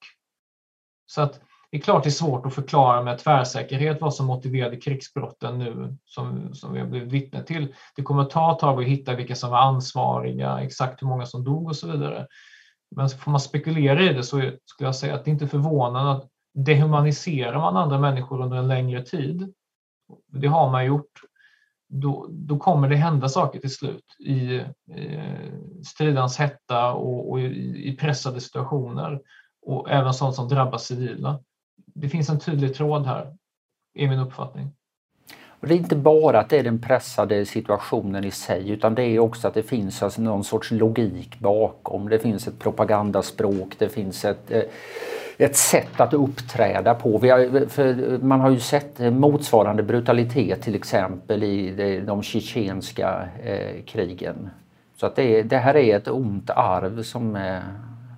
Så 1.05 1.21
att 1.21 1.39
det 1.71 1.77
är 1.77 1.81
klart 1.81 2.03
det 2.03 2.09
är 2.09 2.11
svårt 2.11 2.45
att 2.45 2.53
förklara 2.53 3.03
med 3.03 3.17
tvärsäkerhet 3.17 4.01
vad 4.01 4.13
som 4.13 4.25
motiverade 4.25 4.77
krigsbrotten 4.77 5.59
nu 5.59 5.97
som, 6.05 6.53
som 6.53 6.73
vi 6.73 6.79
har 6.79 6.87
blivit 6.87 7.11
vittne 7.11 7.43
till. 7.43 7.73
Det 7.95 8.01
kommer 8.01 8.21
att 8.21 8.29
ta 8.29 8.51
ett 8.51 8.59
tag 8.59 8.81
att 8.81 8.87
hitta 8.87 9.15
vilka 9.15 9.35
som 9.35 9.49
var 9.49 9.57
ansvariga, 9.57 10.59
exakt 10.59 11.01
hur 11.01 11.07
många 11.07 11.25
som 11.25 11.43
dog 11.43 11.67
och 11.67 11.75
så 11.75 11.91
vidare. 11.91 12.27
Men 12.95 13.09
får 13.09 13.31
man 13.31 13.39
spekulera 13.39 14.01
i 14.01 14.13
det 14.13 14.23
så 14.23 14.37
skulle 14.65 14.87
jag 14.87 14.95
säga 14.95 15.15
att 15.15 15.25
det 15.25 15.31
inte 15.31 15.45
är 15.45 15.47
förvånande 15.47 16.11
att 16.11 16.27
dehumaniserar 16.53 17.59
man 17.59 17.77
andra 17.77 17.99
människor 17.99 18.41
under 18.41 18.57
en 18.57 18.67
längre 18.67 19.03
tid. 19.03 19.53
Det 20.27 20.47
har 20.47 20.71
man 20.71 20.85
gjort 20.85 21.21
då, 21.87 22.27
då 22.29 22.57
kommer 22.57 22.89
det 22.89 22.95
hända 22.95 23.29
saker 23.29 23.59
till 23.59 23.73
slut 23.73 24.15
i 24.19 24.63
i 25.81 25.83
stridans 25.83 26.37
hetta 26.37 26.93
och, 26.93 27.31
och 27.31 27.39
i, 27.39 27.43
i, 27.89 27.97
pressade 27.97 28.41
situationer 28.41 29.21
och 29.61 29.91
även 29.91 30.13
sånt 30.13 30.35
som 30.35 30.47
drabbar 30.47 30.77
civila. 30.77 31.39
Det 31.93 32.09
finns 32.09 32.29
en 32.29 32.39
tydlig 32.39 32.75
tråd 32.75 33.05
här, 33.05 33.33
är 33.93 34.07
min 34.07 34.19
uppfattning. 34.19 34.71
Och 35.59 35.67
det 35.67 35.73
är 35.73 35.77
inte 35.77 35.95
bara 35.95 36.39
att 36.39 36.49
det 36.49 36.59
är 36.59 36.63
den 36.63 36.81
pressade 36.81 37.45
situationen 37.45 38.23
i 38.23 38.31
sig 38.31 38.69
utan 38.69 38.95
det 38.95 39.03
är 39.03 39.19
också 39.19 39.47
att 39.47 39.53
det 39.53 39.63
finns 39.63 40.03
alltså 40.03 40.21
någon 40.21 40.43
sorts 40.43 40.71
logik 40.71 41.39
bakom. 41.39 42.09
Det 42.09 42.19
finns 42.19 42.47
ett 42.47 42.59
propagandaspråk, 42.59 43.75
det 43.77 43.89
finns 43.89 44.25
ett 44.25 44.51
eh, 44.51 44.61
ett 45.37 45.55
sätt 45.55 45.99
att 45.99 46.13
uppträda 46.13 46.93
på. 46.93 47.11
Har, 47.11 48.23
man 48.23 48.39
har 48.39 48.49
ju 48.49 48.59
sett 48.59 48.99
motsvarande 48.99 49.83
brutalitet 49.83 50.61
till 50.61 50.75
exempel 50.75 51.43
i 51.43 51.71
de, 51.71 51.99
de 51.99 52.23
tjetjenska 52.23 53.29
eh, 53.43 53.83
krigen. 53.85 54.49
Så 54.95 55.05
att 55.05 55.15
det, 55.15 55.43
det, 55.43 55.57
här 55.57 55.75
är 55.75 55.97
ett 55.97 56.07
ont 56.07 56.49
arv 56.49 57.03
som 57.03 57.35
eh, 57.35 57.59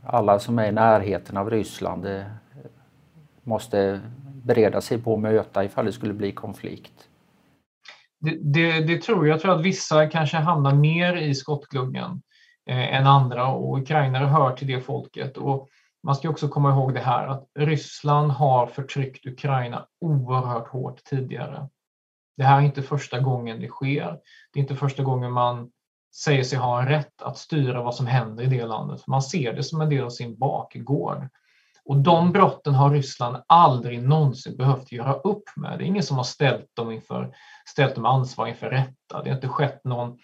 alla 0.06 0.40
som 0.40 0.60
är 0.60 0.68
i 0.68 0.72
närheten 0.72 1.38
av 1.38 1.50
Ryssland 1.50 2.06
eh, 2.06 2.22
måste 3.44 4.02
bereda 4.44 4.82
sig 4.82 5.02
på 5.02 5.14
att 5.14 5.20
möta 5.20 5.64
ifall 5.64 5.86
det 5.86 5.92
skulle 5.92 6.14
bli 6.14 6.32
konflikt. 6.32 7.10
det, 8.20 8.38
det, 8.42 8.80
det, 8.80 9.02
tror 9.02 9.28
jag. 9.28 9.34
Jag 9.34 9.42
tror 9.42 9.60
att 9.60 9.66
vissa 9.66 10.08
kanske 10.08 10.38
hamnar 10.38 10.76
mer 10.76 11.16
i 11.16 11.36
skottgluggen 11.36 12.22
eh, 12.70 12.96
än 12.96 13.08
andra 13.08 13.48
och 13.48 13.78
ukrainare 13.78 14.26
hör 14.26 14.56
till 14.56 14.68
det 14.68 14.82
folket. 14.82 15.38
Och 15.38 15.70
man 16.04 16.16
ska 16.16 16.30
också 16.30 16.48
komma 16.48 16.72
ihåg 16.72 16.94
det 16.94 17.00
här 17.00 17.28
att 17.28 17.48
Ryssland 17.60 18.32
har 18.32 18.68
förtryckt 18.68 19.26
Ukraina 19.26 19.88
oerhört 20.02 20.68
hårt 20.68 21.04
tidigare. 21.04 21.70
Det 22.38 22.44
här 22.44 22.58
är 22.58 22.66
inte 22.66 22.82
första 22.82 23.20
gången 23.20 23.62
det 23.62 23.68
sker. 23.68 24.20
Det 24.54 24.60
är 24.60 24.62
inte 24.62 24.76
första 24.76 25.04
gången 25.04 25.32
man 25.32 25.72
säger 26.16 26.44
sig 26.44 26.58
ha 26.58 26.82
en 26.82 26.88
rätt 26.88 27.22
att 27.22 27.38
styra 27.38 27.84
vad 27.84 27.96
som 27.96 28.08
händer 28.08 28.44
i 28.44 28.48
det 28.48 28.66
landet. 28.66 29.08
Man 29.08 29.22
ser 29.22 29.54
det 29.54 29.64
som 29.64 29.82
en 29.82 29.90
del 29.90 30.04
av 30.04 30.10
sin 30.10 30.38
bakgård. 30.38 31.30
Och 31.86 31.98
de 31.98 32.32
brotten 32.32 32.74
har 32.74 32.90
Ryssland 32.90 33.44
aldrig 33.48 34.04
någonsin 34.04 34.58
behövt 34.58 34.92
göra 34.92 35.14
upp 35.14 35.44
med. 35.56 35.78
Det 35.78 35.84
är 35.84 35.88
ingen 35.88 36.04
som 36.04 36.18
har 36.18 36.24
ställt 36.24 36.76
dem, 36.76 36.92
inför, 36.92 37.36
ställt 37.70 37.96
dem 37.96 38.06
ansvar 38.06 38.48
inför 38.48 38.70
rätta. 38.70 39.24
Det 39.24 39.30
har 39.30 39.36
inte 39.36 39.48
skett 39.48 39.84
någon 39.84 40.18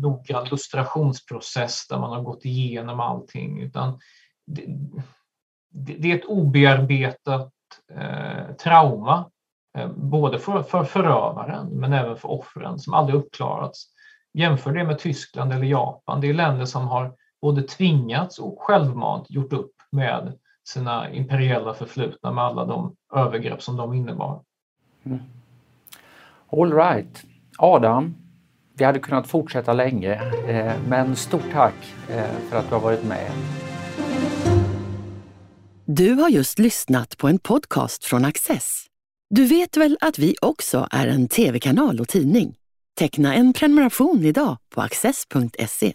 noggrann 0.00 0.48
lustrationsprocess 0.50 1.88
där 1.88 1.98
man 1.98 2.10
har 2.10 2.22
gått 2.22 2.44
igenom 2.44 3.00
allting 3.00 3.62
utan 3.62 3.98
det, 4.46 4.64
det 5.98 6.12
är 6.12 6.18
ett 6.18 6.24
obearbetat 6.24 7.52
eh, 7.92 8.54
trauma 8.54 9.30
eh, 9.78 9.88
både 9.88 10.38
för, 10.38 10.62
för 10.62 10.84
förövaren 10.84 11.66
men 11.66 11.92
även 11.92 12.16
för 12.16 12.30
offren 12.30 12.78
som 12.78 12.94
aldrig 12.94 13.18
uppklarats. 13.18 13.86
Jämför 14.32 14.72
det 14.72 14.84
med 14.84 14.98
Tyskland 14.98 15.52
eller 15.52 15.66
Japan. 15.66 16.20
Det 16.20 16.28
är 16.28 16.34
länder 16.34 16.64
som 16.64 16.88
har 16.88 17.14
både 17.42 17.62
tvingats 17.62 18.38
och 18.38 18.62
självmant 18.62 19.30
gjort 19.30 19.52
upp 19.52 19.74
med 19.92 20.38
sina 20.64 21.10
imperiella 21.12 21.74
förflutna 21.74 22.32
med 22.32 22.44
alla 22.44 22.64
de 22.64 22.94
övergrepp 23.16 23.62
som 23.62 23.76
de 23.76 23.94
innebar. 23.94 24.42
Mm. 25.04 25.18
All 26.52 26.72
right. 26.72 27.24
Adam, 27.58 28.14
vi 28.74 28.84
hade 28.84 28.98
kunnat 28.98 29.26
fortsätta 29.26 29.72
länge, 29.72 30.12
eh, 30.48 30.72
men 30.88 31.16
stort 31.16 31.52
tack 31.52 31.94
eh, 32.08 32.30
för 32.48 32.56
att 32.56 32.68
du 32.68 32.74
har 32.74 32.82
varit 32.82 33.04
med. 33.04 33.30
Du 35.84 36.14
har 36.14 36.28
just 36.28 36.58
lyssnat 36.58 37.18
på 37.18 37.28
en 37.28 37.38
podcast 37.38 38.04
från 38.04 38.24
Access. 38.24 38.86
Du 39.30 39.44
vet 39.44 39.76
väl 39.76 39.98
att 40.00 40.18
vi 40.18 40.34
också 40.40 40.88
är 40.90 41.06
en 41.06 41.28
tv-kanal 41.28 42.00
och 42.00 42.08
tidning? 42.08 42.54
Teckna 42.98 43.34
en 43.34 43.52
prenumeration 43.52 44.24
idag 44.24 44.56
på 44.74 44.80
access.se. 44.80 45.92